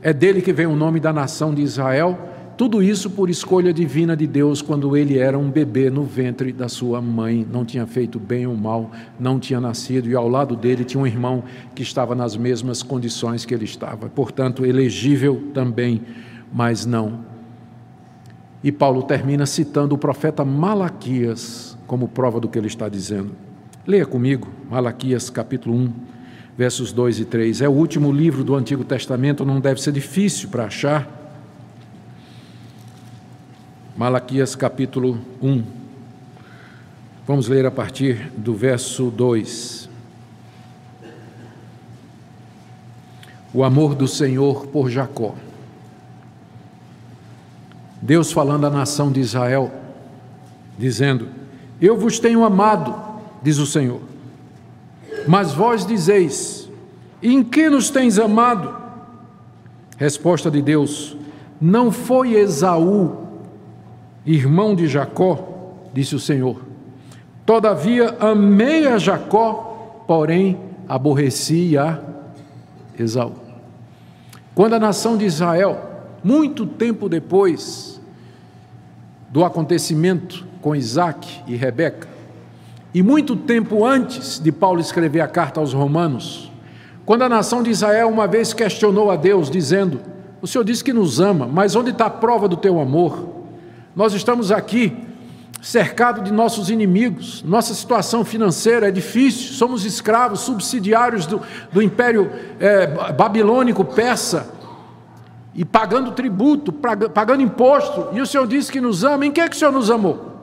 [0.00, 2.16] é dele que vem o nome da nação de Israel.
[2.56, 6.68] Tudo isso por escolha divina de Deus, quando ele era um bebê no ventre da
[6.68, 10.84] sua mãe, não tinha feito bem ou mal, não tinha nascido, e ao lado dele
[10.84, 11.42] tinha um irmão
[11.74, 16.02] que estava nas mesmas condições que ele estava, portanto, elegível também,
[16.52, 17.18] mas não.
[18.62, 23.32] E Paulo termina citando o profeta Malaquias como prova do que ele está dizendo.
[23.86, 25.92] Leia comigo, Malaquias capítulo 1,
[26.56, 27.60] versos 2 e 3.
[27.60, 31.06] É o último livro do Antigo Testamento, não deve ser difícil para achar.
[33.94, 35.62] Malaquias capítulo 1.
[37.26, 39.90] Vamos ler a partir do verso 2.
[43.52, 45.34] O amor do Senhor por Jacó.
[48.00, 49.70] Deus falando à nação de Israel,
[50.78, 51.28] dizendo:
[51.78, 53.03] Eu vos tenho amado
[53.44, 54.00] diz o Senhor.
[55.28, 56.68] Mas vós dizeis:
[57.22, 58.74] Em que nos tens amado?
[59.98, 61.16] Resposta de Deus:
[61.60, 63.28] Não foi Esaú,
[64.24, 66.62] irmão de Jacó, disse o Senhor.
[67.44, 72.00] Todavia amei a Jacó, porém aborreci a
[72.98, 73.34] Esaú.
[74.54, 75.78] Quando a nação de Israel,
[76.22, 78.00] muito tempo depois
[79.28, 82.13] do acontecimento com Isaac e Rebeca,
[82.94, 86.52] e muito tempo antes de Paulo escrever a carta aos Romanos,
[87.04, 90.00] quando a nação de Israel uma vez questionou a Deus, dizendo:
[90.40, 93.28] O Senhor disse que nos ama, mas onde está a prova do teu amor?
[93.96, 94.96] Nós estamos aqui
[95.60, 101.40] cercados de nossos inimigos, nossa situação financeira é difícil, somos escravos, subsidiários do,
[101.72, 102.30] do império
[102.60, 104.52] é, babilônico persa,
[105.54, 109.48] e pagando tributo, pagando imposto, e o Senhor disse que nos ama, em que, é
[109.48, 110.33] que o Senhor nos amou?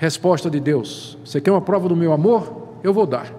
[0.00, 2.78] Resposta de Deus: Você quer uma prova do meu amor?
[2.82, 3.30] Eu vou dar.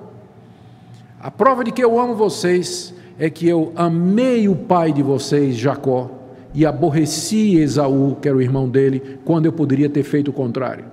[1.19, 5.55] A prova de que eu amo vocês é que eu amei o pai de vocês,
[5.55, 6.11] Jacó,
[6.53, 10.85] e aborreci Esaú, que era o irmão dele, quando eu poderia ter feito o contrário.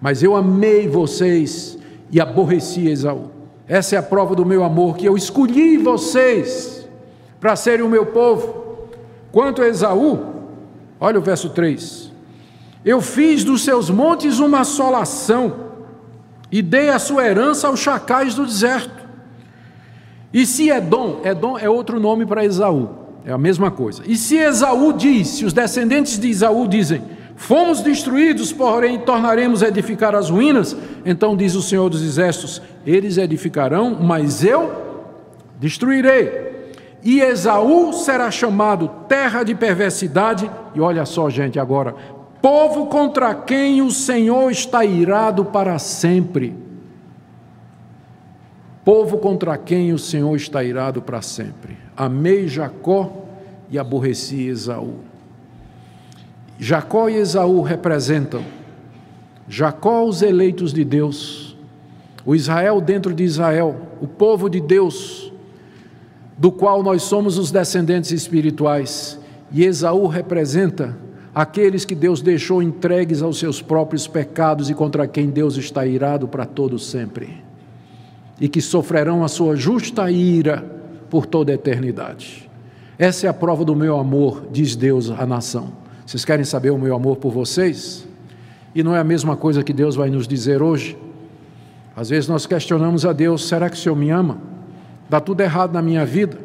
[0.00, 1.76] Mas eu amei vocês
[2.08, 3.30] e aborreci Esaú.
[3.66, 6.88] Essa é a prova do meu amor, que eu escolhi vocês
[7.40, 8.86] para serem o meu povo.
[9.32, 10.20] Quanto a Esaú,
[11.00, 12.11] olha o verso 3.
[12.84, 15.72] Eu fiz dos seus montes uma assolação
[16.50, 19.02] e dei a sua herança aos chacais do deserto.
[20.32, 22.90] E se Edom, Edom é outro nome para Esaú,
[23.24, 24.02] é a mesma coisa.
[24.06, 27.02] E se Esaú diz, se os descendentes de Esaú dizem,
[27.36, 33.18] fomos destruídos, porém tornaremos a edificar as ruínas, então diz o Senhor dos Exércitos, eles
[33.18, 34.72] edificarão, mas eu
[35.60, 36.50] destruirei.
[37.04, 41.94] E Esaú será chamado terra de perversidade, e olha só, gente, agora,
[42.42, 46.54] povo contra quem o Senhor está irado para sempre.
[48.84, 51.78] Povo contra quem o Senhor está irado para sempre.
[51.96, 53.24] Amei Jacó
[53.70, 54.96] e aborreci Esaú.
[56.58, 58.42] Jacó e Esaú representam
[59.48, 61.56] Jacó, os eleitos de Deus,
[62.24, 65.32] o Israel dentro de Israel, o povo de Deus,
[66.36, 69.18] do qual nós somos os descendentes espirituais,
[69.50, 70.96] e Esaú representa
[71.34, 76.28] aqueles que Deus deixou entregues aos seus próprios pecados e contra quem Deus está irado
[76.28, 77.42] para todo sempre,
[78.40, 80.64] e que sofrerão a sua justa ira
[81.08, 82.50] por toda a eternidade.
[82.98, 85.72] Essa é a prova do meu amor, diz Deus à nação.
[86.06, 88.06] Vocês querem saber o meu amor por vocês?
[88.74, 90.96] E não é a mesma coisa que Deus vai nos dizer hoje?
[91.96, 94.38] Às vezes nós questionamos a Deus: será que o Senhor me ama?
[95.08, 96.38] Dá tudo errado na minha vida.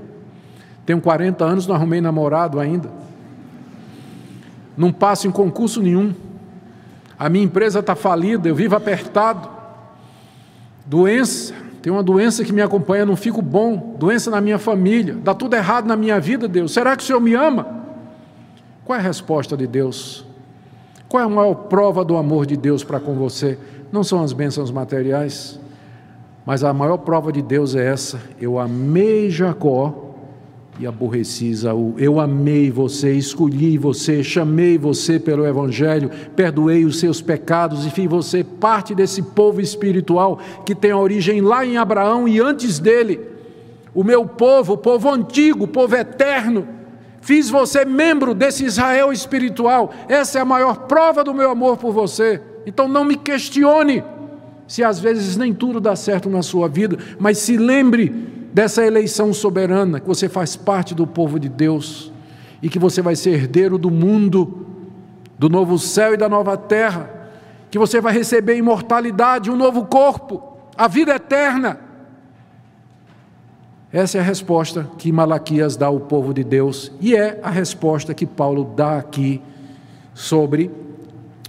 [0.86, 2.90] Tenho 40 anos, não arrumei namorado ainda.
[4.78, 6.14] Não passo em concurso nenhum.
[7.18, 9.50] A minha empresa está falida, eu vivo apertado.
[10.86, 13.96] Doença, tem uma doença que me acompanha, não fico bom.
[13.98, 16.72] Doença na minha família, dá tudo errado na minha vida, Deus.
[16.72, 17.68] Será que o Senhor me ama?
[18.86, 20.26] Qual é a resposta de Deus?
[21.10, 23.58] Qual é a maior prova do amor de Deus para com você?
[23.92, 25.60] Não são as bênçãos materiais,
[26.46, 30.07] mas a maior prova de Deus é essa: eu amei Jacó
[30.80, 31.96] e aborreci Isaú.
[31.98, 38.10] Eu amei você, escolhi você, chamei você pelo Evangelho, perdoei os seus pecados e fiz
[38.10, 43.20] você parte desse povo espiritual que tem origem lá em Abraão e antes dele.
[43.94, 46.68] O meu povo, o povo antigo, o povo eterno.
[47.22, 49.92] Fiz você membro desse Israel espiritual.
[50.08, 52.40] Essa é a maior prova do meu amor por você.
[52.66, 54.04] Então não me questione
[54.68, 59.34] se às vezes nem tudo dá certo na sua vida, mas se lembre dessa eleição
[59.34, 62.12] soberana, que você faz parte do povo de Deus
[62.62, 64.66] e que você vai ser herdeiro do mundo,
[65.38, 67.10] do novo céu e da nova terra,
[67.70, 71.80] que você vai receber imortalidade, um novo corpo, a vida eterna.
[73.92, 78.14] Essa é a resposta que Malaquias dá ao povo de Deus e é a resposta
[78.14, 79.42] que Paulo dá aqui
[80.14, 80.70] sobre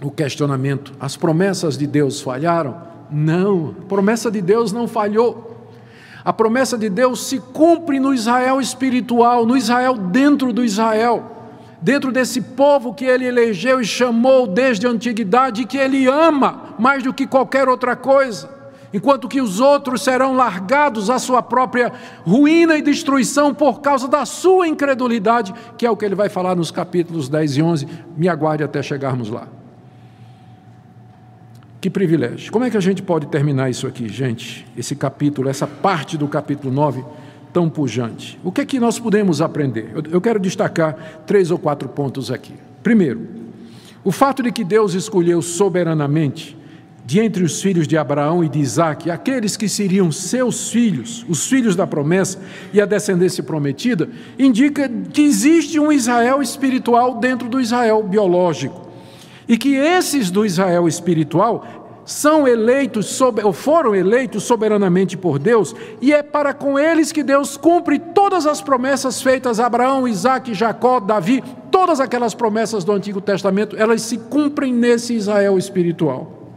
[0.03, 2.77] o questionamento: as promessas de Deus falharam?
[3.11, 5.58] Não, a promessa de Deus não falhou.
[6.29, 11.25] A promessa de Deus se cumpre no Israel espiritual, no Israel dentro do Israel,
[11.81, 16.75] dentro desse povo que ele elegeu e chamou desde a antiguidade, e que ele ama
[16.79, 18.51] mais do que qualquer outra coisa.
[18.93, 21.91] Enquanto que os outros serão largados à sua própria
[22.27, 26.55] ruína e destruição por causa da sua incredulidade, que é o que ele vai falar
[26.55, 27.89] nos capítulos 10 e 11.
[28.19, 29.49] Me aguarde até chegarmos lá.
[31.81, 32.51] Que privilégio.
[32.51, 34.67] Como é que a gente pode terminar isso aqui, gente?
[34.77, 37.05] Esse capítulo, essa parte do capítulo 9
[37.53, 38.39] tão pujante.
[38.43, 39.91] O que é que nós podemos aprender?
[39.95, 42.53] Eu, eu quero destacar três ou quatro pontos aqui.
[42.83, 43.29] Primeiro,
[44.03, 46.57] o fato de que Deus escolheu soberanamente
[47.07, 51.47] de entre os filhos de Abraão e de Isaac, aqueles que seriam seus filhos, os
[51.47, 52.39] filhos da promessa
[52.73, 58.88] e a descendência prometida, indica que existe um Israel espiritual dentro do Israel biológico
[59.49, 61.65] e que esses do Israel espiritual
[62.05, 67.57] são eleitos, ou foram eleitos soberanamente por Deus, e é para com eles que Deus
[67.57, 73.21] cumpre todas as promessas feitas a Abraão, Isaac, Jacó, Davi, todas aquelas promessas do Antigo
[73.21, 76.55] Testamento, elas se cumprem nesse Israel espiritual.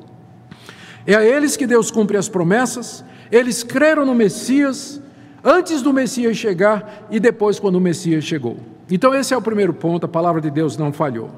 [1.06, 5.02] É a eles que Deus cumpre as promessas, eles creram no Messias,
[5.44, 8.58] antes do Messias chegar e depois quando o Messias chegou.
[8.90, 11.30] Então, esse é o primeiro ponto, a palavra de Deus não falhou.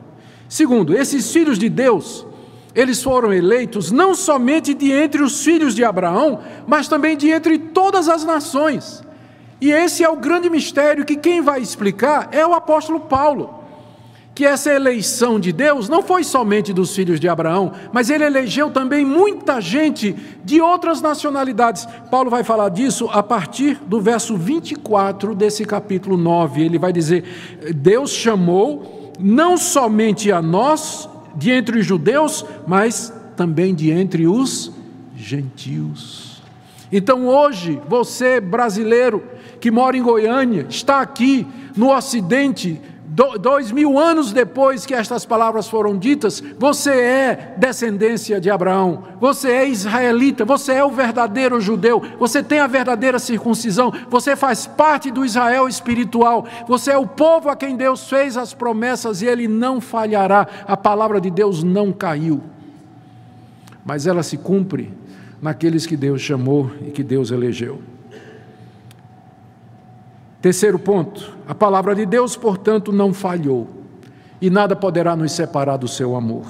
[0.54, 2.28] Segundo, esses filhos de Deus,
[2.76, 7.58] eles foram eleitos não somente de entre os filhos de Abraão, mas também de entre
[7.58, 9.02] todas as nações.
[9.60, 13.64] E esse é o grande mistério que quem vai explicar é o apóstolo Paulo.
[14.36, 18.70] Que essa eleição de Deus não foi somente dos filhos de Abraão, mas ele elegeu
[18.70, 21.88] também muita gente de outras nacionalidades.
[22.12, 26.62] Paulo vai falar disso a partir do verso 24 desse capítulo 9.
[26.64, 27.24] Ele vai dizer:
[27.74, 34.72] Deus chamou não somente a nós, de entre os judeus, mas também de entre os
[35.16, 36.42] gentios.
[36.92, 39.24] Então hoje, você brasileiro
[39.60, 42.80] que mora em Goiânia, está aqui no Ocidente,
[43.40, 49.52] dois mil anos depois que estas palavras foram ditas, você é descendência de Abraão, você
[49.52, 55.12] é israelita, você é o verdadeiro judeu, você tem a verdadeira circuncisão, você faz parte
[55.12, 59.48] do Israel espiritual, você é o povo a quem Deus fez as promessas e ele
[59.48, 62.42] não falhará, a palavra de Deus não caiu,
[63.86, 64.92] mas ela se cumpre
[65.40, 67.93] naqueles que Deus chamou e que Deus elegeu.
[70.44, 73.66] Terceiro ponto, a palavra de Deus, portanto, não falhou,
[74.42, 76.46] e nada poderá nos separar do seu amor.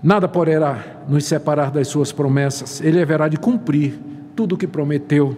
[0.00, 2.80] Nada poderá nos separar das suas promessas.
[2.80, 3.98] Ele haverá de cumprir
[4.36, 5.36] tudo o que prometeu.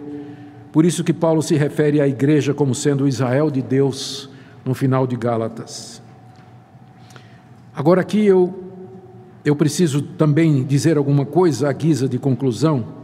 [0.71, 4.29] Por isso que Paulo se refere à igreja como sendo o Israel de Deus
[4.63, 6.03] no final de Gálatas.
[7.75, 8.65] Agora aqui eu
[9.43, 12.98] eu preciso também dizer alguma coisa à guisa de conclusão.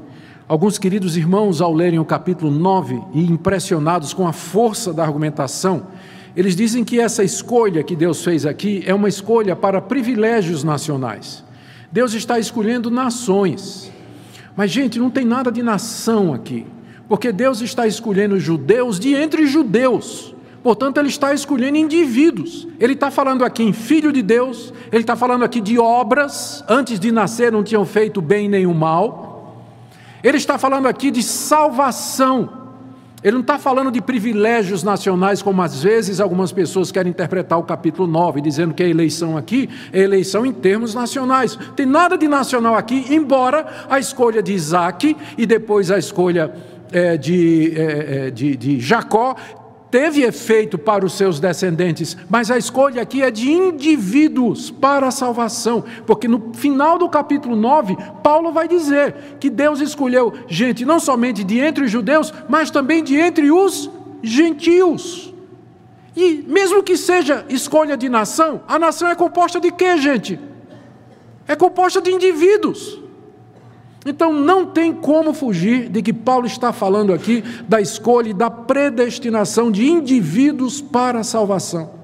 [0.48, 5.88] Alguns queridos irmãos, ao lerem o capítulo 9 e impressionados com a força da argumentação,
[6.36, 11.43] eles dizem que essa escolha que Deus fez aqui é uma escolha para privilégios nacionais.
[11.91, 13.91] Deus está escolhendo nações.
[14.56, 16.68] Mas, gente, não tem nada de nação aqui,
[17.10, 20.36] porque Deus está escolhendo judeus de entre judeus.
[20.62, 22.68] Portanto, ele está escolhendo indivíduos.
[22.80, 27.00] Ele está falando aqui em filho de Deus, ele está falando aqui de obras, antes
[27.00, 29.24] de nascer não tinham feito bem o mal.
[30.26, 32.49] Ele está falando aqui de salvação.
[33.23, 37.63] Ele não está falando de privilégios nacionais, como às vezes algumas pessoas querem interpretar o
[37.63, 41.55] capítulo 9, dizendo que a eleição aqui é eleição em termos nacionais.
[41.76, 46.51] Tem nada de nacional aqui, embora a escolha de Isaac e depois a escolha
[46.91, 49.36] é, de, é, de, de Jacó
[49.96, 55.12] teve efeito para os seus descendentes, mas a escolha aqui é de indivíduos para a
[55.12, 61.00] salvação, porque no final do capítulo 9, Paulo vai dizer que Deus escolheu gente não
[61.00, 63.89] somente de entre os judeus, mas também de entre os
[64.22, 65.34] gentios.
[66.14, 70.38] E mesmo que seja escolha de nação, a nação é composta de quê, gente?
[71.48, 73.00] É composta de indivíduos.
[74.06, 78.51] Então não tem como fugir de que Paulo está falando aqui da escolha e da
[78.51, 81.95] predestinação de indivíduos para a salvação.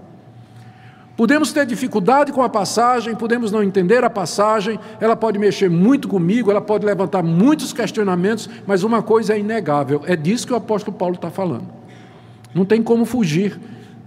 [1.16, 6.08] Podemos ter dificuldade com a passagem, podemos não entender a passagem, ela pode mexer muito
[6.08, 10.56] comigo, ela pode levantar muitos questionamentos, mas uma coisa é inegável: é disso que o
[10.56, 11.68] apóstolo Paulo está falando.
[12.56, 13.60] Não tem como fugir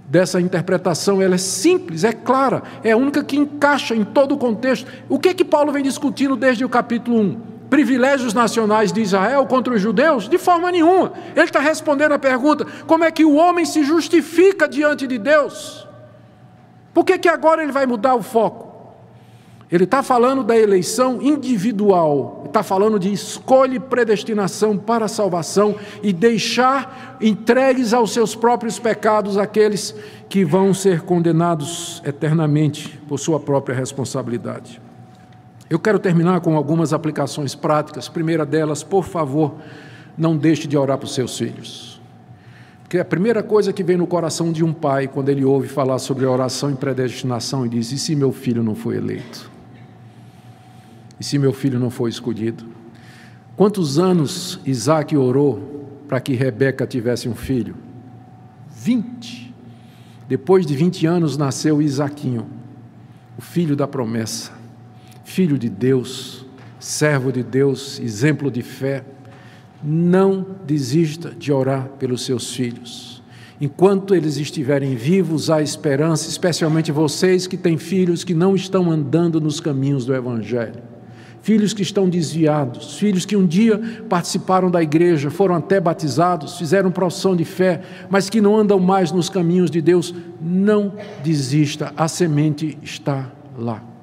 [0.09, 4.39] dessa interpretação, ela é simples, é clara, é a única que encaixa em todo o
[4.39, 4.91] contexto.
[5.09, 7.54] O que é que Paulo vem discutindo desde o capítulo 1?
[7.71, 10.29] Privilégios nacionais de Israel contra os judeus?
[10.29, 11.13] De forma nenhuma.
[11.35, 15.87] Ele está respondendo a pergunta: como é que o homem se justifica diante de Deus?
[16.93, 18.75] Por que, que agora ele vai mudar o foco?
[19.73, 25.75] Ele está falando da eleição individual, está falando de escolha e predestinação para a salvação
[26.01, 29.93] e deixar entregues aos seus próprios pecados aqueles
[30.29, 34.84] que vão ser condenados eternamente por sua própria responsabilidade.
[35.69, 38.09] Eu quero terminar com algumas aplicações práticas.
[38.09, 39.55] Primeira delas, por favor,
[40.17, 42.01] não deixe de orar para os seus filhos.
[42.83, 45.99] Porque a primeira coisa que vem no coração de um pai quando ele ouve falar
[45.99, 49.51] sobre oração e predestinação e diz: e se meu filho não foi eleito?
[51.19, 52.65] E se meu filho não foi escolhido?
[53.57, 57.75] Quantos anos Isaac orou para que Rebeca tivesse um filho?
[58.69, 59.55] Vinte.
[60.29, 62.47] Depois de vinte anos nasceu Isaquinho,
[63.39, 64.53] o filho da promessa
[65.25, 66.45] filho de Deus,
[66.79, 69.05] servo de Deus, exemplo de fé,
[69.83, 73.23] não desista de orar pelos seus filhos.
[73.61, 79.41] Enquanto eles estiverem vivos, há esperança, especialmente vocês que têm filhos que não estão andando
[79.41, 80.83] nos caminhos do Evangelho.
[81.41, 86.91] Filhos que estão desviados, filhos que um dia participaram da igreja, foram até batizados, fizeram
[86.91, 92.09] profissão de fé, mas que não andam mais nos caminhos de Deus, não desista, a
[92.09, 93.94] semente está lá.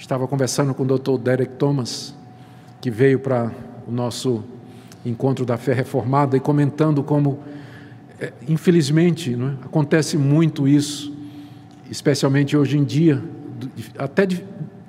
[0.00, 1.18] Estava conversando com o Dr.
[1.18, 2.14] Derek Thomas,
[2.80, 3.52] que veio para
[3.86, 4.42] o nosso
[5.04, 7.38] encontro da fé reformada e comentando como,
[8.18, 9.64] é, infelizmente, é?
[9.64, 11.14] acontece muito isso,
[11.90, 13.22] especialmente hoje em dia,
[13.98, 14.26] até,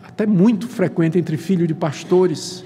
[0.02, 2.64] até muito frequente entre filhos de pastores,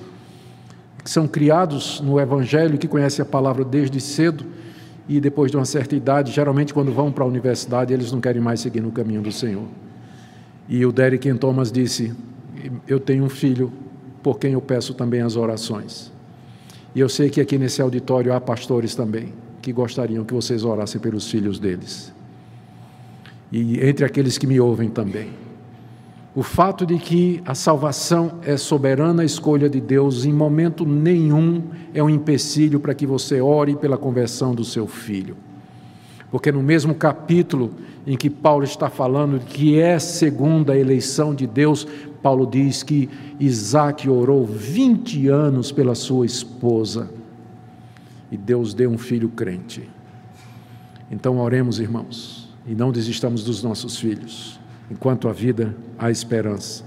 [1.03, 4.45] que são criados no Evangelho, que conhecem a palavra desde cedo,
[5.09, 8.41] e depois de uma certa idade, geralmente quando vão para a universidade, eles não querem
[8.41, 9.65] mais seguir no caminho do Senhor.
[10.69, 12.13] E o Derek Thomas disse:
[12.87, 13.71] eu tenho um filho
[14.21, 16.11] por quem eu peço também as orações.
[16.93, 21.01] E eu sei que aqui nesse auditório há pastores também que gostariam que vocês orassem
[21.01, 22.13] pelos filhos deles.
[23.51, 25.29] E entre aqueles que me ouvem também.
[26.35, 31.63] O fato de que a salvação é soberana escolha de Deus, em momento nenhum
[31.93, 35.37] é um empecilho para que você ore pela conversão do seu filho.
[36.29, 37.71] Porque no mesmo capítulo
[38.05, 41.87] em que Paulo está falando que é segundo a eleição de Deus,
[42.21, 47.09] Paulo diz que Isaac orou 20 anos pela sua esposa
[48.31, 49.89] e Deus deu um filho crente.
[51.09, 54.59] Então oremos, irmãos, e não desistamos dos nossos filhos.
[54.89, 56.83] Enquanto a vida, há esperança.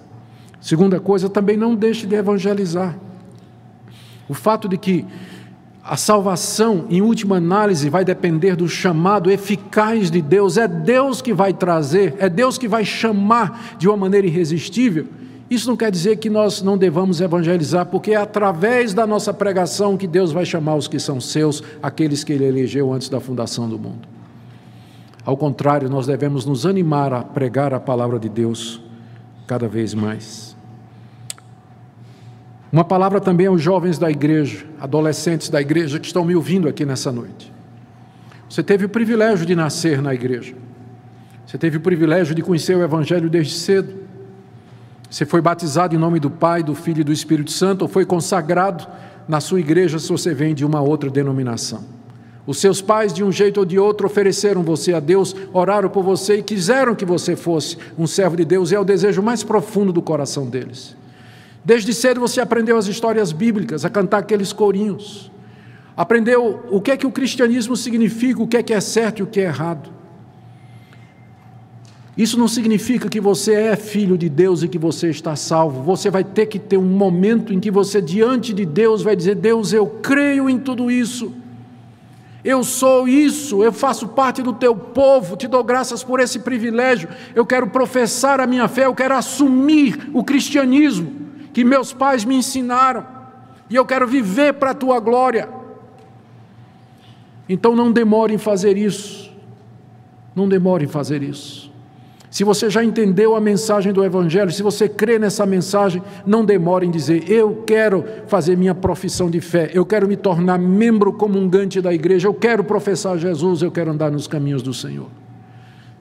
[0.60, 2.98] Segunda coisa, também não deixe de evangelizar.
[4.28, 5.06] O fato de que
[5.88, 10.58] a salvação, em última análise, vai depender do chamado eficaz de Deus.
[10.58, 15.06] É Deus que vai trazer, é Deus que vai chamar de uma maneira irresistível.
[15.50, 19.96] Isso não quer dizer que nós não devamos evangelizar, porque é através da nossa pregação
[19.96, 23.66] que Deus vai chamar os que são seus, aqueles que Ele elegeu antes da fundação
[23.66, 24.06] do mundo.
[25.24, 28.78] Ao contrário, nós devemos nos animar a pregar a palavra de Deus
[29.46, 30.47] cada vez mais.
[32.70, 36.84] Uma palavra também aos jovens da igreja, adolescentes da igreja que estão me ouvindo aqui
[36.84, 37.52] nessa noite.
[38.48, 40.54] Você teve o privilégio de nascer na igreja.
[41.46, 43.94] Você teve o privilégio de conhecer o Evangelho desde cedo.
[45.08, 48.04] Você foi batizado em nome do Pai, do Filho e do Espírito Santo, ou foi
[48.04, 48.86] consagrado
[49.26, 51.84] na sua igreja se você vem de uma outra denominação.
[52.46, 56.02] Os seus pais, de um jeito ou de outro, ofereceram você a Deus, oraram por
[56.02, 59.42] você e quiseram que você fosse um servo de Deus, e é o desejo mais
[59.42, 60.96] profundo do coração deles.
[61.68, 65.30] Desde cedo você aprendeu as histórias bíblicas, a cantar aqueles corinhos.
[65.94, 69.22] Aprendeu o que é que o cristianismo significa, o que é que é certo e
[69.22, 69.90] o que é errado.
[72.16, 75.82] Isso não significa que você é filho de Deus e que você está salvo.
[75.82, 79.34] Você vai ter que ter um momento em que você, diante de Deus, vai dizer:
[79.34, 81.34] Deus, eu creio em tudo isso.
[82.42, 87.10] Eu sou isso, eu faço parte do teu povo, te dou graças por esse privilégio.
[87.34, 91.27] Eu quero professar a minha fé, eu quero assumir o cristianismo
[91.58, 93.04] que meus pais me ensinaram,
[93.68, 95.48] e eu quero viver para a tua glória.
[97.48, 99.28] Então não demore em fazer isso.
[100.36, 101.68] Não demore em fazer isso.
[102.30, 106.86] Se você já entendeu a mensagem do Evangelho, se você crê nessa mensagem, não demore
[106.86, 111.80] em dizer: Eu quero fazer minha profissão de fé, eu quero me tornar membro comungante
[111.80, 115.08] da igreja, eu quero professar Jesus, eu quero andar nos caminhos do Senhor.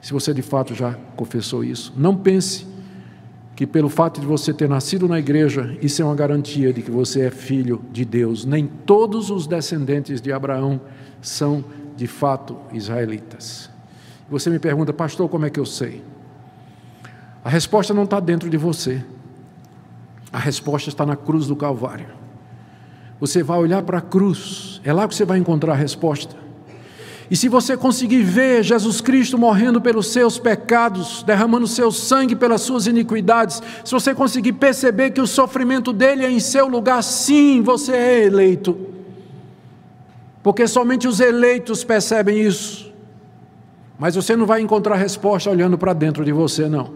[0.00, 2.64] Se você de fato já confessou isso, não pense
[3.58, 6.92] que pelo fato de você ter nascido na igreja, isso é uma garantia de que
[6.92, 8.44] você é filho de Deus.
[8.44, 10.80] Nem todos os descendentes de Abraão
[11.20, 11.64] são
[11.96, 13.68] de fato israelitas.
[14.30, 16.04] Você me pergunta, pastor, como é que eu sei?
[17.44, 19.04] A resposta não está dentro de você.
[20.32, 22.06] A resposta está na cruz do Calvário.
[23.18, 26.36] Você vai olhar para a cruz, é lá que você vai encontrar a resposta.
[27.30, 32.62] E se você conseguir ver Jesus Cristo morrendo pelos seus pecados, derramando seu sangue pelas
[32.62, 37.60] suas iniquidades, se você conseguir perceber que o sofrimento dele é em seu lugar, sim,
[37.62, 38.78] você é eleito.
[40.42, 42.90] Porque somente os eleitos percebem isso.
[43.98, 46.92] Mas você não vai encontrar resposta olhando para dentro de você, não.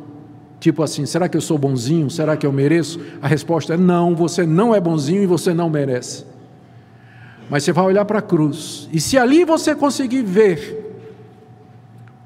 [0.59, 2.09] Tipo assim, será que eu sou bonzinho?
[2.09, 3.01] Será que eu mereço?
[3.21, 6.25] A resposta é não, você não é bonzinho e você não merece.
[7.53, 10.97] Mas você vai olhar para a cruz, e se ali você conseguir ver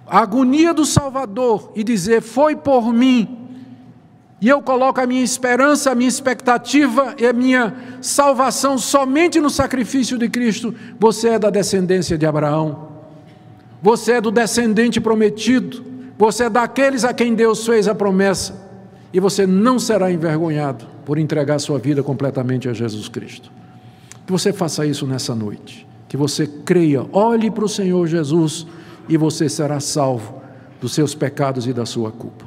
[0.07, 3.37] a agonia do Salvador e dizer: Foi por mim,
[4.41, 9.51] e eu coloco a minha esperança, a minha expectativa e a minha salvação somente no
[9.51, 12.87] sacrifício de Cristo, você é da descendência de Abraão,
[13.83, 15.85] você é do descendente prometido,
[16.17, 18.55] você é daqueles a quem Deus fez a promessa,
[19.13, 23.56] e você não será envergonhado por entregar sua vida completamente a Jesus Cristo.
[24.27, 25.87] Que você faça isso nessa noite.
[26.09, 28.67] Que você creia, olhe para o Senhor Jesus
[29.09, 30.43] e você será salvo
[30.81, 32.45] dos seus pecados e da sua culpa.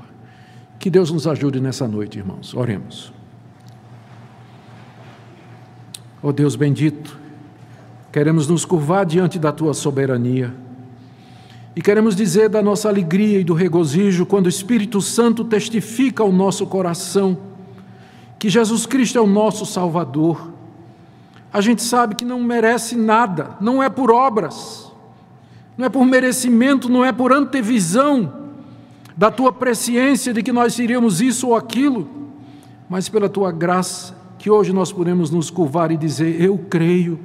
[0.78, 2.54] Que Deus nos ajude nessa noite, irmãos.
[2.54, 3.14] Oremos.
[6.22, 7.18] Oh Deus bendito,
[8.12, 10.54] queremos nos curvar diante da tua soberania.
[11.76, 16.32] E queremos dizer da nossa alegria e do regozijo quando o Espírito Santo testifica ao
[16.32, 17.38] nosso coração
[18.38, 20.59] que Jesus Cristo é o nosso Salvador
[21.52, 24.92] a gente sabe que não merece nada, não é por obras,
[25.78, 28.34] não é por merecimento, não é por antevisão
[29.18, 32.08] da tua presciência de que nós seríamos isso ou aquilo,
[32.88, 37.20] mas pela tua graça, que hoje nós podemos nos curvar e dizer: Eu creio,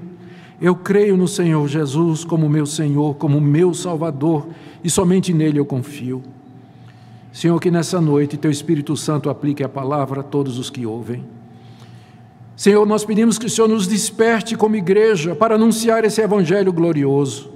[0.61, 4.49] eu creio no Senhor Jesus como meu Senhor, como meu Salvador,
[4.83, 6.23] e somente nele eu confio.
[7.33, 11.25] Senhor, que nessa noite teu Espírito Santo aplique a palavra a todos os que ouvem.
[12.57, 17.53] Senhor, nós pedimos que o Senhor nos desperte como igreja para anunciar esse evangelho glorioso.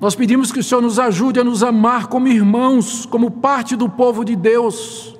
[0.00, 3.88] Nós pedimos que o Senhor nos ajude a nos amar como irmãos, como parte do
[3.88, 5.14] povo de Deus,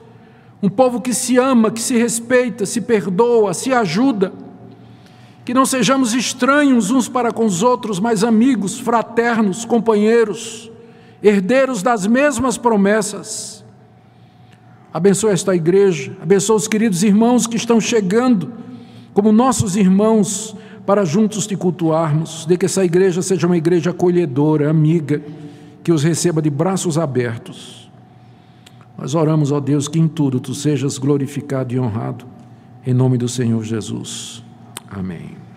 [0.63, 4.33] um povo que se ama, que se respeita, se perdoa, se ajuda.
[5.45, 10.71] Que não sejamos estranhos uns para com os outros, mas amigos, fraternos, companheiros,
[11.23, 13.65] herdeiros das mesmas promessas.
[14.93, 18.53] Abençoa esta igreja, abençoa os queridos irmãos que estão chegando
[19.13, 20.55] como nossos irmãos,
[20.87, 25.23] para juntos te cultuarmos, de que essa igreja seja uma igreja acolhedora, amiga,
[25.83, 27.91] que os receba de braços abertos.
[28.97, 32.25] Nós oramos, ó Deus, que em tudo tu sejas glorificado e honrado,
[32.87, 34.43] em nome do Senhor Jesus.
[34.91, 35.48] Amém.